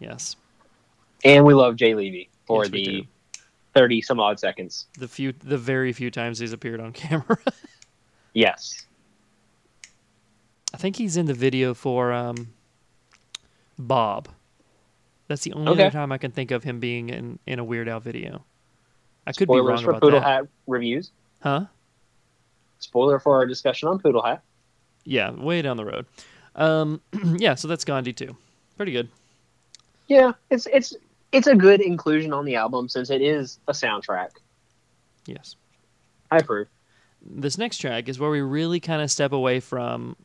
[0.00, 0.36] Yes.
[1.24, 3.06] And we love Jay Levey for Yes, the
[3.74, 4.86] thirty some odd seconds.
[4.98, 7.38] The few, the very few times he's appeared on camera.
[8.34, 8.84] Yes.
[10.72, 12.48] I think he's in the video for um,
[13.78, 14.28] Bob.
[15.26, 15.82] That's the only Okay.
[15.86, 18.44] other time I can think of him being in, in a Weird Al video.
[19.26, 20.26] I could be Spoilers wrong for about Poodle that.
[20.26, 21.10] Hat reviews.
[21.42, 21.66] Huh?
[22.78, 24.42] Spoiler for our discussion on Poodle Hat.
[25.04, 26.06] Yeah, way down the road.
[26.54, 27.00] Um,
[27.38, 28.36] yeah, so that's Gandhi too.
[28.76, 29.08] Pretty good.
[30.06, 30.94] Yeah, it's it's
[31.32, 34.30] it's a good inclusion on the album since it is a soundtrack.
[35.26, 35.56] Yes.
[36.30, 36.68] I approve.
[37.22, 40.16] This next track is where we really kind of step away from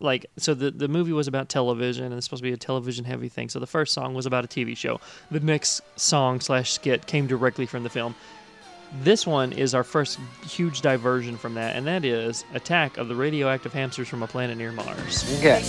[0.00, 3.04] like so the the movie was about television and it's supposed to be a television
[3.04, 3.48] heavy thing.
[3.48, 5.00] So the first song was about a TV show.
[5.30, 8.14] The next song slash skit came directly from the film.
[9.02, 13.14] This one is our first huge diversion from that, and that is Attack of the
[13.14, 15.24] Radioactive Hamsters from a Planet Near Mars.
[15.40, 15.62] Okay.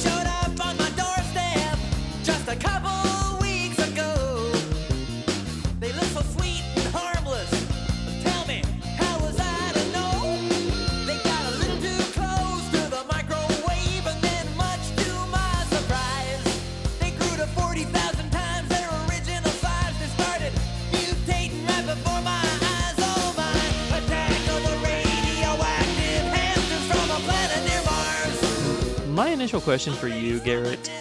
[29.50, 30.92] Initial question for you, Garrett,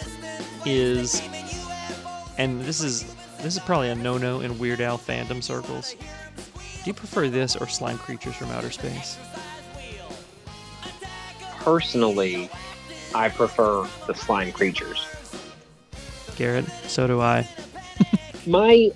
[0.65, 1.21] is,
[2.39, 5.93] and this is this is probably a no-no in Weird Al fandom circles.
[5.93, 9.19] Do you prefer this or Slime Creatures from Outer Space?
[11.59, 12.49] Personally,
[13.13, 15.07] I prefer the slime creatures.
[16.35, 17.47] Garrett, so do I.
[18.47, 18.89] My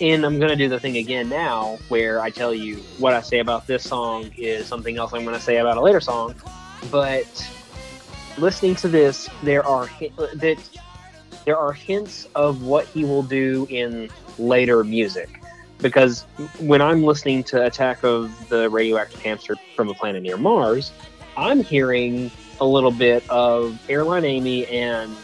[0.00, 3.40] and I'm gonna do the thing again now where I tell you what I say
[3.40, 6.36] about this song is something else I'm gonna say about a later song.
[6.92, 7.26] But
[8.40, 10.58] listening to this, there are uh, that
[11.44, 15.40] there are hints of what he will do in later music.
[15.80, 16.24] Because
[16.58, 20.90] when I'm listening to Attack of the Radioactive Hamster from a Planet Near Mars,
[21.36, 25.16] I'm hearing a little bit of Airline Amy and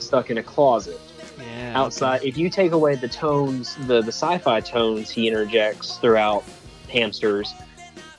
[0.00, 1.00] Stuck in a Closet
[1.38, 1.72] Yeah.
[1.76, 2.24] outside.
[2.24, 6.42] If you take away the tones, the the sci-fi tones he interjects throughout
[6.90, 7.54] Hamsters,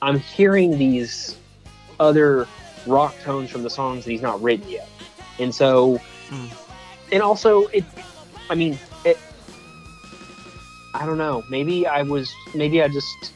[0.00, 1.36] I'm hearing these
[2.00, 2.48] other
[2.86, 4.88] rock tones from the songs that he's not written yet,
[5.38, 6.46] and so, Hmm.
[7.12, 7.84] and also it.
[8.50, 9.18] I mean, it.
[10.94, 11.42] I don't know.
[11.50, 12.32] Maybe I was.
[12.54, 13.32] Maybe I just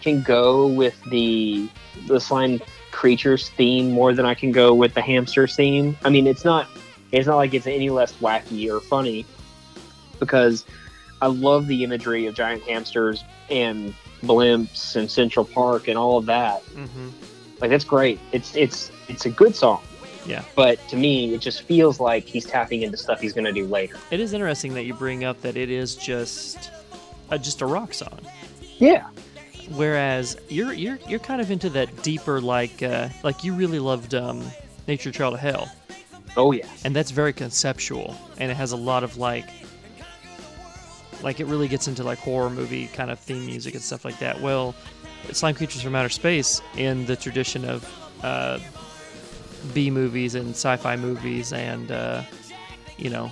[0.00, 1.68] can go with the
[2.06, 5.96] the slime creatures theme more than I can go with the hamster theme.
[6.04, 6.68] I mean, it's not.
[7.10, 9.26] It's not like it's any less wacky or funny
[10.18, 10.64] because
[11.20, 16.26] I love the imagery of giant hamsters and blimps and Central Park and all of
[16.26, 16.62] that.
[16.62, 17.08] hmm
[17.62, 18.18] Like that's great.
[18.32, 19.80] It's it's it's a good song.
[20.26, 20.42] Yeah.
[20.56, 23.66] But to me, it just feels like he's tapping into stuff he's going to do
[23.66, 23.96] later.
[24.10, 26.70] It is interesting that you bring up that it is just
[27.30, 28.20] a, just a rock song.
[28.78, 29.06] Yeah.
[29.70, 34.14] Whereas you're you're you're kind of into that deeper like uh, like you really loved
[34.14, 34.42] um,
[34.88, 35.70] Nature Trail to Hell,
[36.36, 36.66] Oh yeah.
[36.84, 39.48] and that's very conceptual, and it has a lot of like
[41.22, 44.18] like it really gets into like horror movie kind of theme music and stuff like
[44.18, 44.40] that.
[44.40, 44.74] Well,
[45.30, 47.88] Slime Creatures from Outer Space in the tradition of
[48.22, 48.58] uh,
[49.74, 52.22] B movies and sci-fi movies and uh,
[52.98, 53.30] you know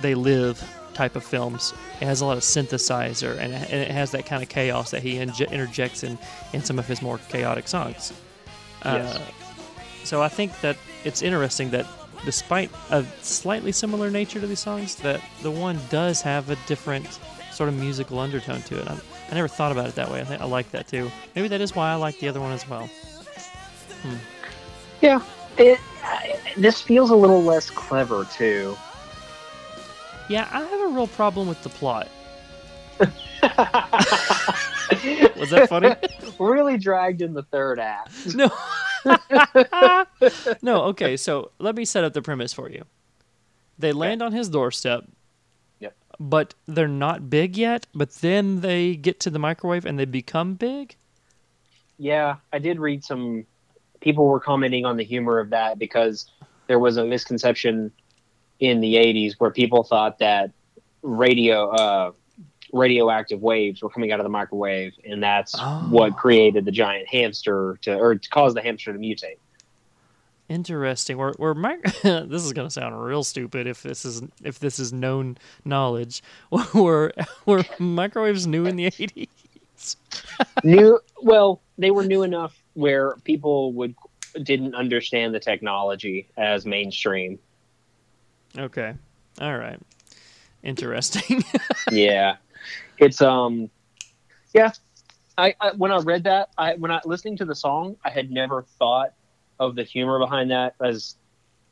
[0.00, 0.62] they live
[0.94, 1.74] type of films.
[2.00, 5.02] It has a lot of synthesizer and, and it has that kind of chaos that
[5.02, 6.18] he inje- interjects in
[6.52, 8.12] in some of his more chaotic songs.
[8.84, 9.16] Yes.
[9.16, 9.22] Uh,
[10.04, 11.86] so I think that it's interesting that
[12.24, 17.20] despite a slightly similar nature to these songs, that the one does have a different
[17.52, 18.88] sort of musical undertone to it.
[18.88, 18.98] I,
[19.30, 20.20] I never thought about it that way.
[20.20, 21.10] I think I like that too.
[21.34, 22.86] Maybe that is why I like the other one as well.
[24.02, 24.16] Hmm.
[25.02, 25.20] Yeah.
[25.58, 28.76] It, I- this feels a little less clever too.
[30.28, 32.08] Yeah, I have a real problem with the plot.
[33.00, 33.08] Was
[35.50, 35.94] that funny?
[36.38, 38.34] really dragged in the third act.
[38.34, 38.50] No.
[40.62, 42.84] no, okay, so let me set up the premise for you.
[43.78, 45.04] They land on his doorstep.
[46.20, 50.54] But they're not big yet, but then they get to the microwave and they become
[50.54, 50.96] big?
[51.96, 53.44] Yeah, I did read some
[54.00, 56.30] people were commenting on the humor of that because
[56.66, 57.92] there was a misconception
[58.60, 60.50] in the 80s where people thought that
[61.02, 62.12] radio uh,
[62.72, 65.86] radioactive waves were coming out of the microwave and that's Oh.
[65.90, 69.38] what created the giant hamster to or to cause the hamster to mutate.
[70.48, 71.18] Interesting.
[71.18, 74.92] We're, we're mic- this is gonna sound real stupid if this is if this is
[74.92, 76.22] known knowledge.
[76.74, 77.12] Were
[77.44, 79.96] were microwaves new in the eighties?
[80.64, 83.94] new well, they were new enough where people would
[84.42, 87.38] didn't understand the technology as mainstream.
[88.56, 88.94] Okay.
[89.40, 89.78] All right.
[90.62, 91.44] Interesting.
[91.90, 92.36] yeah
[92.98, 93.70] it's um
[94.54, 94.72] yeah
[95.36, 98.30] I, I when i read that i when i listening to the song i had
[98.30, 99.14] never thought
[99.58, 101.16] of the humor behind that as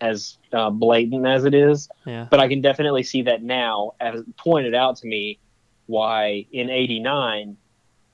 [0.01, 2.27] as uh, blatant as it is yeah.
[2.31, 5.39] but i can definitely see that now as pointed out to me
[5.87, 7.57] why in 89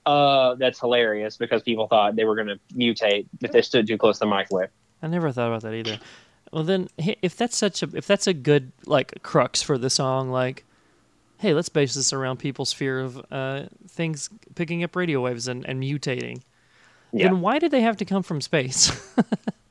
[0.06, 3.98] uh that's hilarious because people thought they were going to mutate if they stood too
[3.98, 4.68] close to the microwave
[5.02, 5.98] I never thought about that either.
[6.52, 10.30] Well, then, if that's such a if that's a good like crux for the song,
[10.30, 10.64] like,
[11.38, 15.66] hey, let's base this around people's fear of uh, things picking up radio waves and,
[15.66, 16.42] and mutating.
[17.12, 17.28] Yeah.
[17.28, 18.92] Then why did they have to come from space?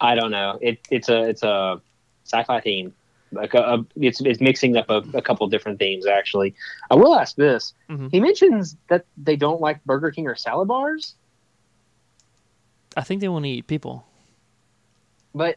[0.00, 0.58] I don't know.
[0.60, 1.80] It, it's a it's a
[2.24, 2.94] sci-fi theme.
[3.32, 6.06] Like a, a- it's it's mixing up a, a couple different themes.
[6.06, 6.54] Actually,
[6.90, 7.74] I will ask this.
[7.90, 8.10] Mhm.
[8.10, 11.14] He mentions that they don't like Burger King or salad bars,
[12.96, 14.04] I think they want to eat people.
[15.34, 15.56] but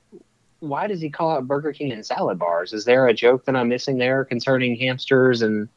[0.59, 2.71] why does he call out Burger King and salad bars?
[2.71, 5.67] Is there a joke that I'm missing there concerning hamsters and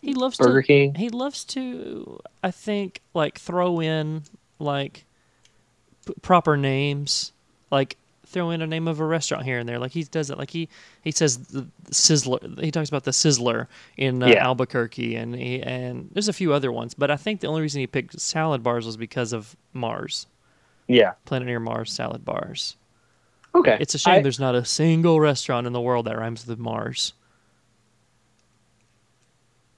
[0.00, 0.66] He loves Burger to.
[0.66, 0.94] King?
[0.94, 2.18] He loves to.
[2.42, 4.22] I think like throw in
[4.58, 5.04] like
[6.22, 7.32] proper names,
[7.70, 7.96] like
[8.26, 9.78] throw in a name of a restaurant here and there.
[9.78, 10.38] Like he does it.
[10.38, 10.68] Like he
[11.02, 12.60] he says the Sizzler.
[12.60, 14.44] He talks about the Sizzler in uh, Yeah.
[14.46, 16.94] Albuquerque, and he, and there's a few other ones.
[16.94, 20.26] But I think the only reason he picked salad bars was because of Mars,
[20.86, 21.12] Yeah.
[21.24, 22.76] Planet Near Mars salad bars.
[23.52, 23.76] Okay.
[23.80, 26.58] It's a shame I- there's not a single restaurant in the world that rhymes with
[26.60, 27.14] Mars.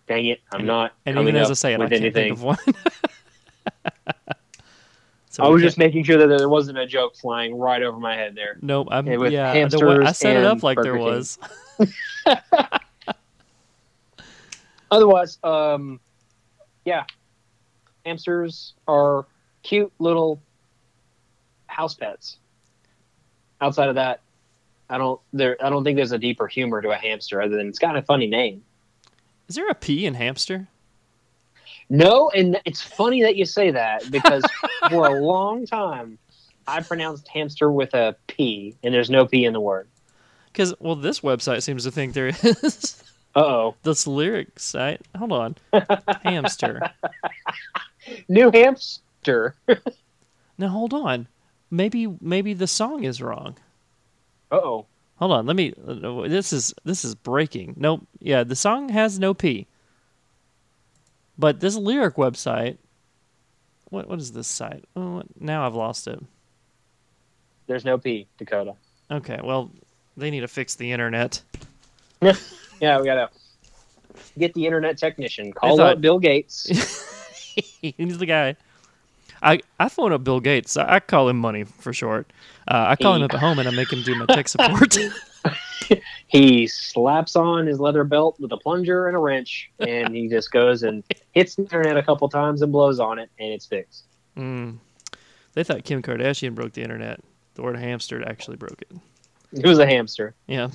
[0.07, 0.93] dang it, I'm not.
[1.07, 2.12] And even as I say it, I can't anything.
[2.12, 2.59] think of one.
[5.33, 8.14] So I was just making sure that there wasn't a joke flying right over my
[8.14, 8.59] head there.
[8.61, 8.89] Nope.
[8.91, 11.07] I'm, Yeah, with yeah, the way- I set it up like there Burger King.
[11.07, 11.39] was.
[14.91, 16.01] Otherwise, um,
[16.85, 17.05] yeah,
[18.05, 19.24] hamsters are
[19.62, 20.39] cute little
[21.66, 22.37] house pets.
[23.62, 24.20] Outside of that,
[24.91, 25.57] I don't there.
[25.64, 28.03] I don't think there's a deeper humor to a hamster other than it's got a
[28.03, 28.62] funny name.
[29.49, 30.68] Is there a P in hamster?
[31.93, 34.43] No, and it's funny that you say that because
[34.88, 36.18] for a long time
[36.66, 39.86] I pronounced hamster with a P, and there's no P in the word.
[40.47, 42.99] Because well, this website seems to think there is.
[43.34, 45.01] Uh oh, this lyric site.
[45.16, 45.57] Hold on.
[46.22, 46.82] hamster.
[48.28, 49.55] New hamster.
[50.59, 51.28] Now hold on.
[51.70, 53.57] Maybe maybe the song is wrong.
[54.51, 54.86] Uh oh.
[55.16, 55.47] Hold on.
[55.47, 55.72] Let me.
[55.88, 57.72] uh, This is this is breaking.
[57.78, 58.03] Nope.
[58.20, 59.66] Yeah, the song has no P.
[61.39, 62.78] But this lyric website.
[63.91, 64.85] What what is this site?
[64.97, 66.18] Oh, now I've lost it.
[67.66, 68.74] There's no P, Dakota.
[69.11, 69.39] Okay.
[69.43, 69.70] Well,
[70.16, 71.43] they need to fix the internet.
[72.80, 73.30] Yeah, we gotta
[74.37, 75.53] get the internet technician.
[75.53, 76.66] Call thought- up Bill Gates.
[77.80, 78.57] He's the guy.
[79.41, 80.76] I, I phone up Bill Gates.
[80.76, 82.33] I, I call him money for short.
[82.66, 84.97] Uh, I call him up at home and I make him do my tech support.
[86.33, 90.51] He slaps on his leather belt with a plunger and a wrench, and he just
[90.51, 94.05] goes and hits the internet a couple times and blows on it, and it's fixed.
[94.35, 94.78] mm.
[95.53, 97.20] They thought Kim Kardashian broke the internet.
[97.53, 98.97] The word hamster actually broke it.
[99.53, 100.35] It was a hamster.
[100.47, 100.68] Yeah.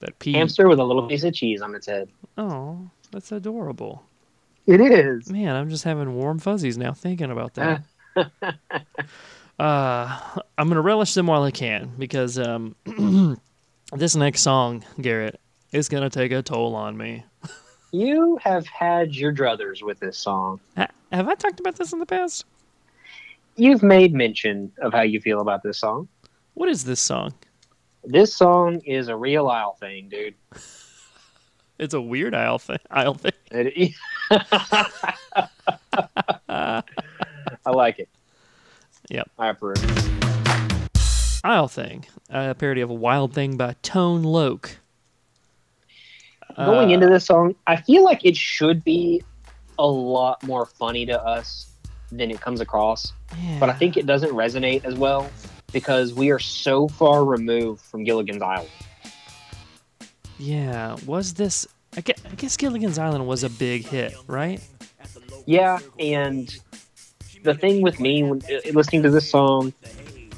[0.00, 0.32] That P.
[0.32, 2.08] Hamster with a little piece of cheese on its head.
[2.38, 4.02] Oh, that's adorable.
[4.66, 5.28] It is.
[5.28, 7.82] Man, I'm just having warm fuzzies now thinking about that.
[9.58, 10.20] uh,
[10.56, 12.74] I'm gonna relish them while I can because um,
[13.92, 15.40] this next song, Garrett,
[15.72, 17.24] is gonna take a toll on me.
[17.92, 20.58] You have had your druthers with this song.
[20.76, 22.44] Ha- have I talked about this in the past?
[23.54, 26.08] You've made mention of how you feel about this song.
[26.54, 27.34] What is this song?
[28.02, 30.34] This song is a real Isle thing, dude.
[31.78, 32.78] It's a weird aisle thing.
[32.90, 33.32] Aisle thing.
[33.52, 33.92] It-
[36.50, 36.82] I
[37.70, 38.08] like it.
[39.08, 39.30] Yep.
[39.38, 40.13] I approve.
[41.44, 42.06] Isle thing.
[42.30, 44.78] A parody of a Wild Thing by Tone Loc.
[46.56, 49.22] Going Uh, into this song, I feel like it should be
[49.78, 51.66] a lot more funny to us
[52.10, 53.12] than it comes across.
[53.60, 55.28] But I think it doesn't resonate as well
[55.72, 58.70] because we are so far removed from Gilligan's Island.
[60.38, 60.96] Yeah.
[61.06, 61.66] Was this?
[61.96, 64.60] I guess, I guess Gilligan's Island was a big hit, right?
[65.46, 66.56] Yeah, and
[67.42, 68.40] the thing with me when
[68.72, 69.72] listening to this song,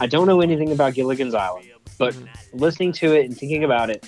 [0.01, 1.69] I don't know anything about Gilligan's Island,
[1.99, 2.17] but
[2.53, 4.07] listening to it and thinking about it,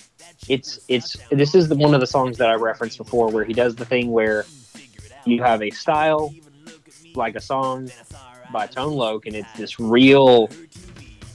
[0.48, 3.52] it's it's this is the, one of the songs that I referenced before where he
[3.52, 4.44] does the thing where
[5.24, 6.34] you have a style
[7.14, 7.90] like a song
[8.52, 10.48] by Tone Loc, and it's this real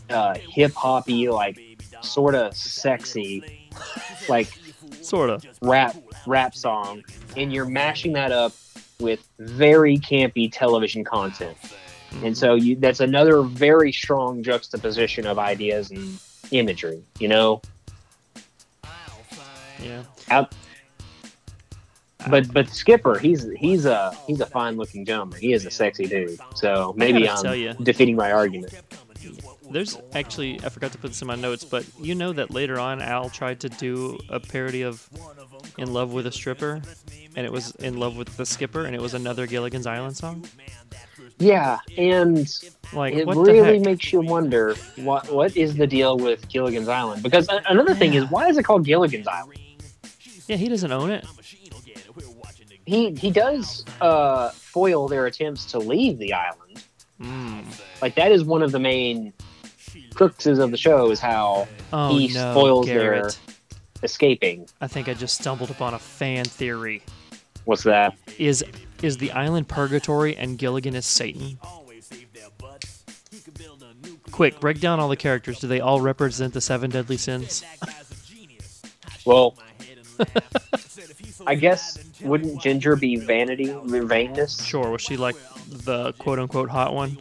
[0.10, 1.60] uh, hip hoppy, like
[2.02, 3.70] sort of sexy,
[4.30, 4.48] like
[5.02, 5.46] Sort of.
[5.62, 5.96] rap
[6.26, 7.04] rap song,
[7.36, 8.54] and you're mashing that up
[9.00, 11.58] with very campy television content.
[12.14, 12.26] Mm-hmm.
[12.28, 16.20] And so you that's another very strong juxtaposition of ideas and
[16.52, 17.62] imagery, you know?
[19.82, 20.04] Yeah.
[20.30, 20.54] Out
[22.30, 25.40] but but Skipper, he's he's a he's a fine looking gentleman.
[25.40, 26.40] He is a sexy dude.
[26.56, 27.74] So maybe gotta tell ya.
[27.78, 28.74] I'm defeating my argument.
[29.72, 32.80] There's actually I forgot to put this in my notes, but you know that later
[32.80, 35.08] on Al tried to do a parody of
[35.78, 36.82] "In Love with a Stripper,"
[37.36, 40.46] and it was "In Love with the Skipper," and it was another Gilligan's Island song.
[41.40, 42.48] Yeah, and
[42.94, 47.24] Like it really makes you wonder what what is the deal with Gilligan's Island?
[47.24, 49.60] Because another thing is why is it called Gilligan's Island?
[50.48, 51.26] yeah, he doesn't own it.
[52.86, 56.84] he he does uh, foil their attempts to leave the island.
[57.22, 57.66] Mm.
[58.02, 59.34] Like that is one of the main
[60.14, 63.40] cruxes of the show is how Oh he no, spoils Garrett!
[63.46, 63.56] their
[64.04, 64.68] escaping.
[64.82, 67.02] I think I just stumbled upon a fan theory.
[67.66, 68.16] What's that?
[68.38, 68.64] Is
[69.04, 71.58] is the island purgatory and Gilligan is Satan?
[74.32, 75.60] Quick, break down all the characters.
[75.60, 77.64] Do they all represent the seven deadly sins?
[79.26, 79.56] Well,
[81.48, 84.62] I guess wouldn't Ginger be vanity, vainness?
[84.68, 84.90] Sure.
[84.92, 87.18] Was she like the quote unquote hot one?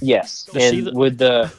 [0.00, 0.44] Yes.
[0.44, 1.52] Does and the- would the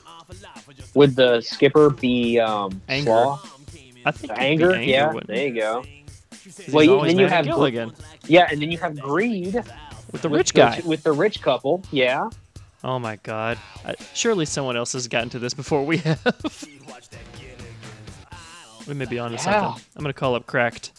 [0.94, 3.04] would the skipper be um, Anger.
[3.12, 3.66] sloth?
[4.06, 4.82] I think it'd be Anger?
[4.82, 5.14] yeah.
[5.26, 5.84] There you go.
[6.72, 7.94] Well, you- then you have Gr- Gilligan
[8.28, 9.54] Yeah, and then you have greed
[10.12, 10.82] with the with rich guy.
[10.86, 11.84] with the rich couple.
[11.92, 12.30] Yeah.
[12.84, 13.58] Oh my god.
[13.86, 16.22] I, surely someone else has gotten to this before we have.
[18.88, 19.42] we may be onto Yeah.
[19.42, 19.84] something.
[19.96, 20.92] I'm gonna call up Cracked.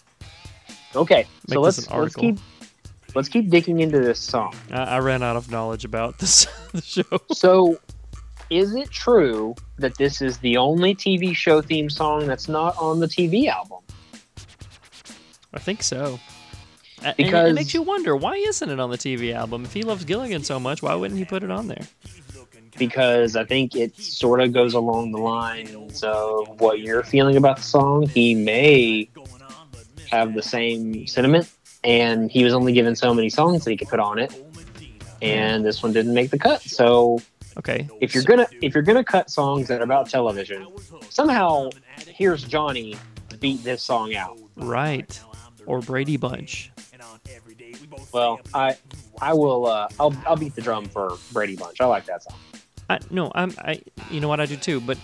[0.96, 1.26] Okay.
[1.48, 2.38] Make so let's let's keep
[3.14, 4.54] let's keep digging into this song.
[4.70, 7.04] I, I ran out of knowledge about this the show.
[7.32, 7.78] So,
[8.50, 13.00] is it true that this is the only TV show theme song that's not on
[13.00, 13.80] the TV album?
[15.52, 16.18] I think so.
[17.04, 19.64] A- and it- Because- it makes you wonder why isn't it on the TV album?
[19.64, 21.86] If he loves Gilligan so much, why wouldn't he put it on there?
[22.76, 27.58] Because I think it sort of goes along the lines of what you're feeling about
[27.58, 28.08] the song.
[28.08, 29.08] He may
[30.10, 31.48] have the same sentiment,
[31.84, 34.32] and he was only given so many songs that he could put on it,
[35.22, 36.62] and this one didn't make the cut.
[36.62, 37.20] So,
[37.58, 37.88] Okay.
[38.00, 40.66] if you're gonna if you're gonna cut songs that are about television,
[41.10, 41.70] somehow
[42.08, 42.96] here's Johnny
[43.38, 44.36] beat this song out.
[44.56, 45.20] right
[45.66, 46.72] or Brady Bunch.
[48.12, 48.76] Well, I
[49.20, 51.80] I will uh, I'll I'll beat the drum for Brady Bunch.
[51.80, 52.36] I like that song.
[52.90, 53.52] I, no, I'm.
[53.58, 53.80] I.
[54.10, 54.98] You know what I do too, but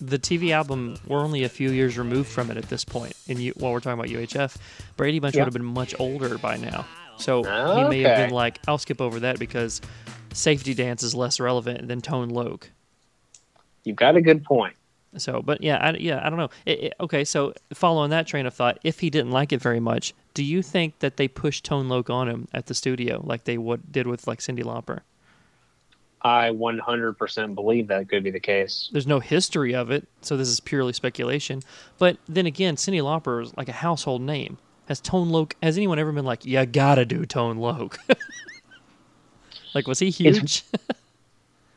[0.00, 3.14] the TV album we're only a few years removed from it at this point.
[3.28, 4.56] And you, while we're talking about UHF,
[4.96, 5.42] Brady Bunch Yeah.
[5.42, 6.86] would have been much older by now.
[7.16, 7.42] So
[7.76, 9.80] he may have been like, I'll skip over that because
[10.32, 12.68] Safety Dance is less relevant than Tone Loc.
[13.84, 14.74] You've got a good point.
[15.16, 16.50] So, but yeah, I, yeah, I don't know.
[16.66, 19.78] It, it- okay, so following that train of thought, if he didn't like it very
[19.78, 23.44] much, do you think that they pushed Tone Loc on him at the studio like
[23.44, 25.00] they would did with like Cyndi Lauper?
[26.22, 28.88] I 100% believe that could be the case.
[28.90, 31.62] There's no history of it, so this is purely speculation.
[31.98, 34.58] But then again, Cyndi Lauper is like a household name.
[34.88, 35.54] Has Tone Loc?
[35.62, 37.98] Has anyone ever been like, "You gotta do Tone Loc"?
[39.74, 40.64] like, was he huge?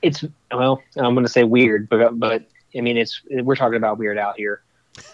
[0.04, 2.44] It's well, I'm going to say weird, but but
[2.76, 4.62] I mean, it's we're talking about Weird Al here.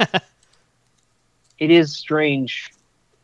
[1.57, 2.69] it is strange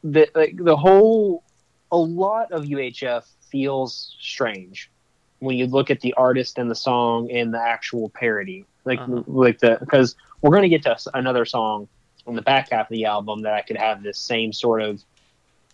[0.03, 1.43] that like the whole
[1.91, 4.91] a lot of UHF feels strange
[5.39, 9.23] when you look at the artist and the song and the actual parody, like Uh-huh.
[9.27, 11.87] like the because we're going to get to another song
[12.27, 15.03] on the back half of the album that I could have this same sort of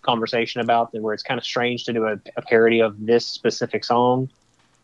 [0.02, 3.84] conversation about, where it's kind of strange to do a, a parody of this specific
[3.84, 4.30] song,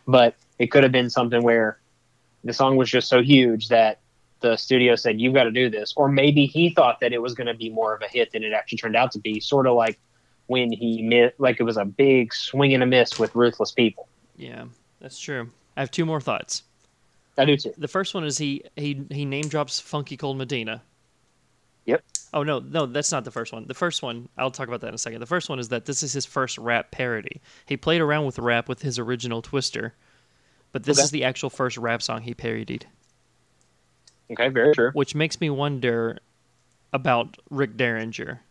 [0.07, 1.79] but it could have been something where
[2.43, 3.99] the song was just so huge that
[4.41, 7.33] the studio said you've got to do this or maybe he thought that it was
[7.33, 9.65] going to be more of a hit than it actually turned out to be sort
[9.67, 9.99] of like
[10.47, 14.07] when he mi- like it was a big swing and a miss with ruthless people
[14.37, 14.65] yeah,
[14.99, 15.49] that's true.
[15.77, 16.63] I have two more thoughts.
[17.37, 20.81] i do too The first one is he he he name drops Funky Cold Medina.
[21.85, 22.03] Yep.
[22.33, 23.67] Oh no, no, that's not the first one.
[23.67, 25.19] The first one, I'll talk about that in a second.
[25.19, 27.41] The first one is that this is his first rap parody.
[27.65, 29.93] He played around with rap with his original Twister,
[30.71, 31.03] but this Okay.
[31.03, 32.85] is the actual first rap song he parodied,
[34.31, 36.17] okay very true which makes me wonder
[36.93, 38.41] about Rick Derringer,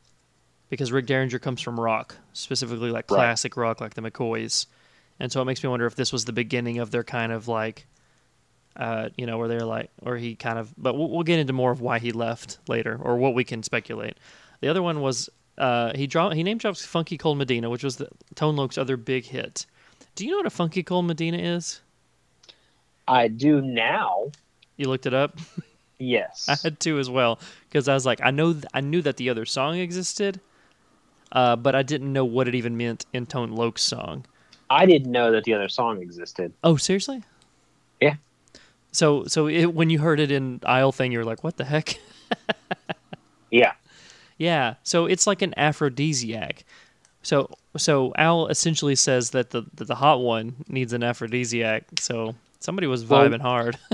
[0.70, 3.18] because Rick Derringer comes from rock, specifically like Right.
[3.18, 4.66] classic rock, like the McCoys,
[5.18, 7.49] and so it makes me wonder if this was the beginning of their kind of
[7.49, 7.87] like
[8.76, 11.53] uh, you know, where they're like, or he kind of, but we'll, we'll get into
[11.53, 14.16] more of why he left later, or what we can speculate.
[14.61, 15.28] The other one was
[15.59, 18.97] uh, he draw he name drops Funky Cold Medina, which was the Tone Loc's other
[18.97, 19.66] big hit.
[20.14, 21.81] Do you know what a Funky Cold Medina is?
[23.09, 24.31] i do now
[24.76, 25.37] You looked it up.
[26.01, 27.38] yes I had to as well
[27.68, 30.40] because I was like, I know, th- I knew that the other song existed,
[31.30, 34.24] uh, but I didn't know what it even meant in Tone Loc's song.
[34.70, 37.22] i didn't know that the other song existed Oh, seriously?
[38.01, 38.14] Yeah.
[38.92, 41.64] So, so it, when you heard it in Isle thing, you were like, "What the
[41.64, 42.01] heck?"
[43.51, 43.72] yeah
[44.38, 46.64] Yeah, so it's like an aphrodisiac.
[47.22, 51.84] So so Al essentially says that the that the hot one needs an aphrodisiac.
[52.01, 53.76] So somebody was Well- vibing hard.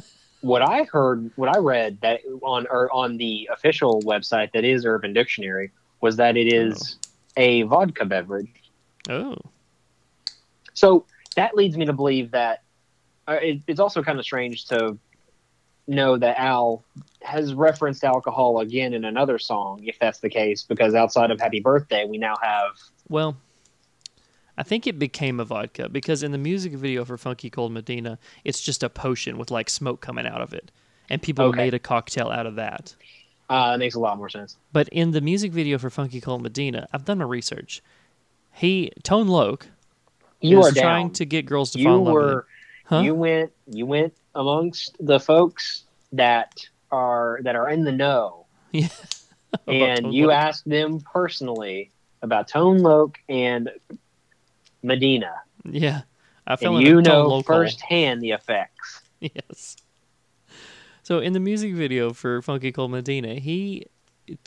[0.46, 4.86] what I heard, what I read that on or on the official website that is
[4.86, 6.98] Urban Dictionary was that it is
[7.36, 8.70] a vodka beverage.
[9.08, 9.36] oh,
[10.74, 12.62] So that leads me to believe that
[13.26, 14.96] uh, it, it's also kind of strange to
[15.88, 16.84] know that Al
[17.22, 21.60] has referenced alcohol again in another song, if that's the case, because outside of Happy
[21.60, 22.70] Birthday, we now have
[23.08, 23.36] well,
[24.58, 28.18] I think it became a vodka because in the music video for Funky Cold Medina,
[28.44, 30.70] it's just a potion with like smoke coming out of it,
[31.10, 31.56] and people Okay.
[31.64, 32.94] made a cocktail out of that.
[33.48, 34.56] uh, that makes a lot more sense.
[34.72, 37.82] But in the music video for Funky Cold Medina, I've done my research.
[38.52, 39.68] He Tone Loc
[40.40, 40.82] You is are down.
[40.82, 42.28] trying to get girls to you fall in love with him.
[42.30, 42.46] were
[42.86, 43.00] Huh?
[43.02, 46.54] you went you went amongst the folks that
[46.90, 48.88] are that are in the know Yeah.
[49.66, 50.36] And you Loc.
[50.36, 51.90] asked them personally
[52.22, 53.70] about Tone Loc and
[54.86, 55.32] Medina,
[55.64, 56.02] Yeah,
[56.46, 57.42] I fell and you know Loc hole.
[57.42, 59.02] firsthand the effects.
[59.20, 59.76] Yes.
[61.02, 63.86] So in the music video for Funky Cold Medina, he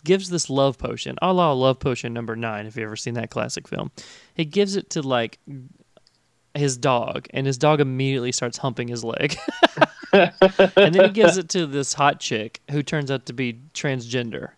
[0.04, 3.30] gives this love potion, a la Love Potion number nine, if you've ever seen that
[3.32, 3.92] classic film.
[4.36, 5.40] He gives it to like
[6.54, 9.38] his dog, and his dog immediately starts humping his leg.
[10.14, 10.32] and
[10.76, 14.50] then he gives it to this hot chick who turns out to be transgender.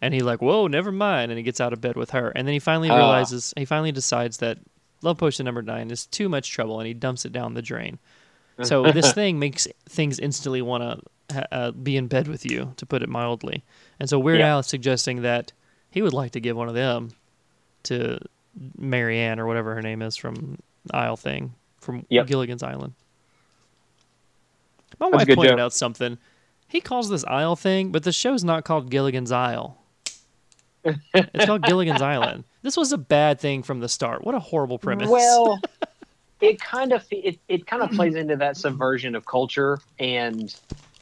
[0.00, 1.30] And he like, whoa, never mind.
[1.30, 2.30] And he gets out of bed with her.
[2.30, 2.96] And then he finally Ah.
[2.96, 4.58] realizes, he finally decides that
[5.02, 7.98] Love Potion number nine is too much trouble, and he dumps it down the drain.
[8.64, 12.86] So this thing makes things instantly want to uh, be in bed with you, to
[12.86, 13.64] put it mildly.
[13.98, 14.48] And so Weird Yeah.
[14.52, 15.52] Al is suggesting that
[15.90, 17.10] he would like to give one of them
[17.84, 18.18] to
[18.78, 20.58] Marianne or whatever her name is from
[20.92, 22.26] Isle thing from Yep.
[22.26, 22.92] Gilligan's Island.
[25.00, 25.58] My That's wife pointed joke.
[25.60, 26.18] out something.
[26.68, 29.78] He calls this Isle thing, but the show's not called Gilligan's Isle.
[30.84, 32.44] It's called Gilligan's Island.
[32.62, 34.24] This was a bad thing from the start.
[34.24, 35.08] What a horrible premise.
[35.08, 35.60] Well,
[36.40, 40.54] it kind of it, it kind of plays into that subversion of culture and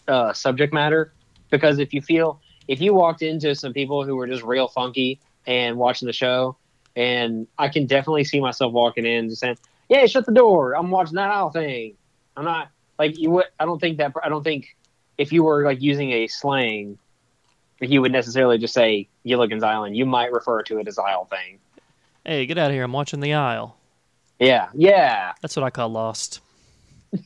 [0.08, 1.12] uh, subject matter
[1.50, 5.20] because if you feel if you walked into some people who were just real funky
[5.46, 6.56] and watching the show,
[6.94, 9.58] and I can definitely see myself walking in and saying,
[9.88, 10.76] "Yeah, shut the door.
[10.76, 11.96] I'm watching that owl thing."
[12.36, 13.46] I'm not like you would.
[13.58, 14.12] I don't think that.
[14.22, 14.76] I don't think
[15.18, 16.98] if you were like using a slang,
[17.80, 19.96] you would necessarily just say Gilligan's Island.
[19.96, 21.58] You might refer to it as Isle thing.
[22.24, 22.84] hey, get out of here.
[22.84, 23.76] I'm watching the Isle.
[24.38, 25.32] Yeah, yeah.
[25.42, 26.40] That's what I call Lost.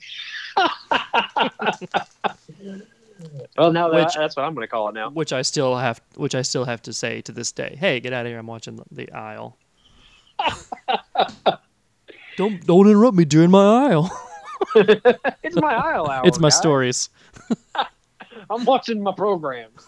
[3.57, 5.09] Well, now that, Which- that's what I'm going to call it now.
[5.11, 7.77] which I still have, which I still have to say to this day.
[7.79, 8.39] Hey, get out of here!
[8.39, 9.57] I'm watching the, the aisle.
[12.37, 14.11] don't don't interrupt me during my aisle.
[14.75, 16.23] it's my aisle hour.
[16.27, 16.57] it's my guys.
[16.57, 17.09] stories.
[18.51, 19.87] I'm watching my programs.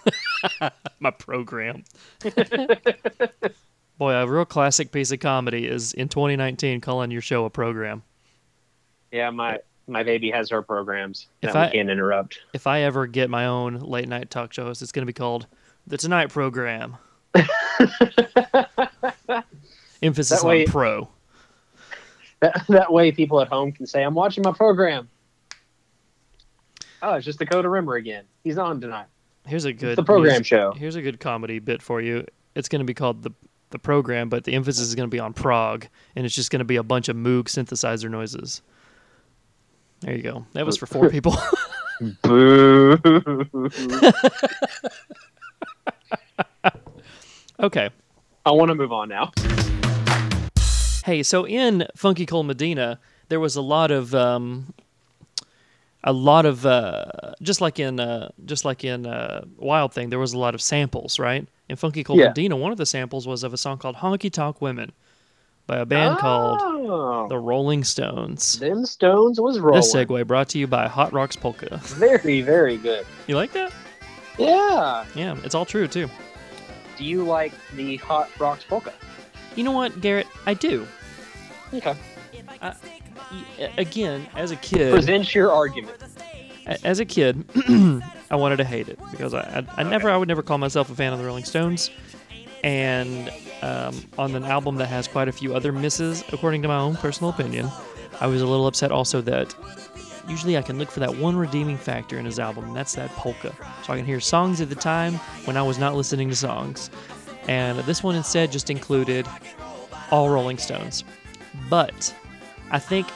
[1.01, 1.84] my program.
[3.99, 8.03] Boy, a real classic piece of comedy is in 2019 calling your show a program.
[9.11, 12.40] Yeah, my my baby has her programs If that I- we can't interrupt.
[12.53, 15.12] If I ever get my own late night talk show host, it's going to be
[15.14, 15.47] called
[15.86, 16.97] the Tonight Program.
[20.03, 21.09] Emphasis That way- on pro.
[22.40, 25.09] That, that way, people at home can say, "I'm watching my program."
[27.03, 28.24] Oh, it's just Dakota Rimmer again.
[28.44, 29.07] He's on tonight.
[29.47, 30.72] Here's a good the program music- show.
[30.72, 32.26] Here's a good comedy bit for you.
[32.55, 33.30] It's going to be called the
[33.70, 36.61] the program, but the emphasis is going to be on prog, and it's just going
[36.61, 38.62] to be a bunch of Moog synthesizer noises.
[40.01, 40.47] There you go.
[40.53, 41.36] That was for four people.
[42.22, 42.97] Boo.
[47.61, 47.90] okay.
[48.44, 49.32] I want to move on now.
[51.05, 54.74] Hey, so in Funky Cold Medina, there was a lot of um,
[56.07, 60.18] a lot of uh, just like in uh, just like in uh, Wild Thing, there
[60.18, 61.46] was a lot of samples, right?
[61.68, 62.28] In Funky Cold Yeah.
[62.28, 64.92] Medina, one of the samples was of a song called "Honky Tonk Women"
[65.66, 68.59] by a band called oh, the Rolling Stones.
[68.61, 69.80] them Stones was rolling.
[69.80, 71.78] This segue brought to you by Hot Rocks Polka.
[71.82, 73.04] Very, very good.
[73.26, 73.72] You like that?
[74.38, 75.04] Yeah.
[75.16, 76.09] Yeah, it's all true too.
[76.96, 78.92] Do you like the Hot Rocks polka?
[79.57, 80.26] You know what, Garrett?
[80.46, 80.86] I do.
[81.74, 81.94] Okay.
[82.32, 82.74] Y-
[83.76, 85.96] Again, as a kid, Present your argument.
[86.82, 87.44] As a kid,
[88.30, 90.90] I wanted to hate it because I, I, I never, I would never call myself
[90.90, 91.90] a fan of the Rolling Stones.
[92.64, 93.30] And
[93.62, 96.96] um, on an album that has quite a few other misses, according to my own
[96.96, 97.68] personal opinion,
[98.20, 99.54] I was a little upset also that
[100.28, 103.10] usually I can look for that one redeeming factor in his album, and that's that
[103.10, 103.54] polka.
[103.84, 105.14] So I can hear songs at the time
[105.44, 106.90] when I was not listening to songs.
[107.46, 109.26] And this one instead just included
[110.10, 111.04] all Rolling Stones.
[111.70, 112.14] But
[112.70, 113.06] I think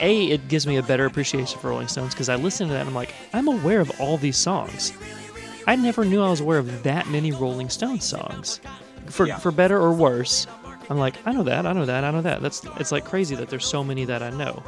[0.00, 2.80] a it gives me a better appreciation for Rolling Stones because I listen to that
[2.80, 4.92] and I'm like I'm aware of all these songs.
[5.66, 8.60] I never knew I was aware of that many Rolling Stones songs.
[9.06, 9.38] For Yeah.
[9.38, 10.46] for better or worse,
[10.88, 12.40] I'm like I know that, I know that, I know that.
[12.40, 14.62] That's it's like crazy that there's so many that I know.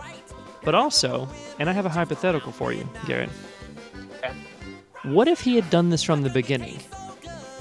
[0.64, 1.28] But also,
[1.58, 3.30] and I have a hypothetical for you, Garrett.
[4.18, 4.32] Okay.
[5.04, 6.78] What if he had done this from the beginning?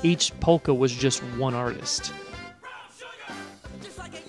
[0.03, 2.11] Each polka was just one artist.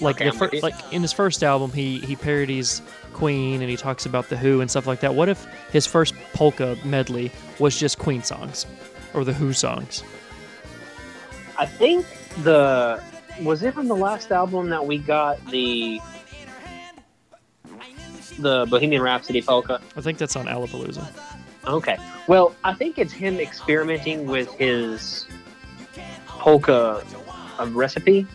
[0.02, 2.82] Like Okay, the fir- like in his first album, he he parodies
[3.12, 5.14] Queen and he talks about the Who and stuff like that.
[5.14, 8.66] What if his first polka medley was just Queen songs
[9.14, 10.02] or the Who songs?
[11.58, 12.04] I think
[12.42, 13.02] the
[13.42, 16.00] was it on the last album that we got the
[18.38, 19.80] the Bohemian Rhapsody polka.
[19.96, 21.06] I think that's on Alapalooza.
[21.66, 21.96] Okay.
[22.26, 25.26] Well, I think it's him experimenting with his
[26.26, 27.04] polka
[27.60, 28.26] uh, recipe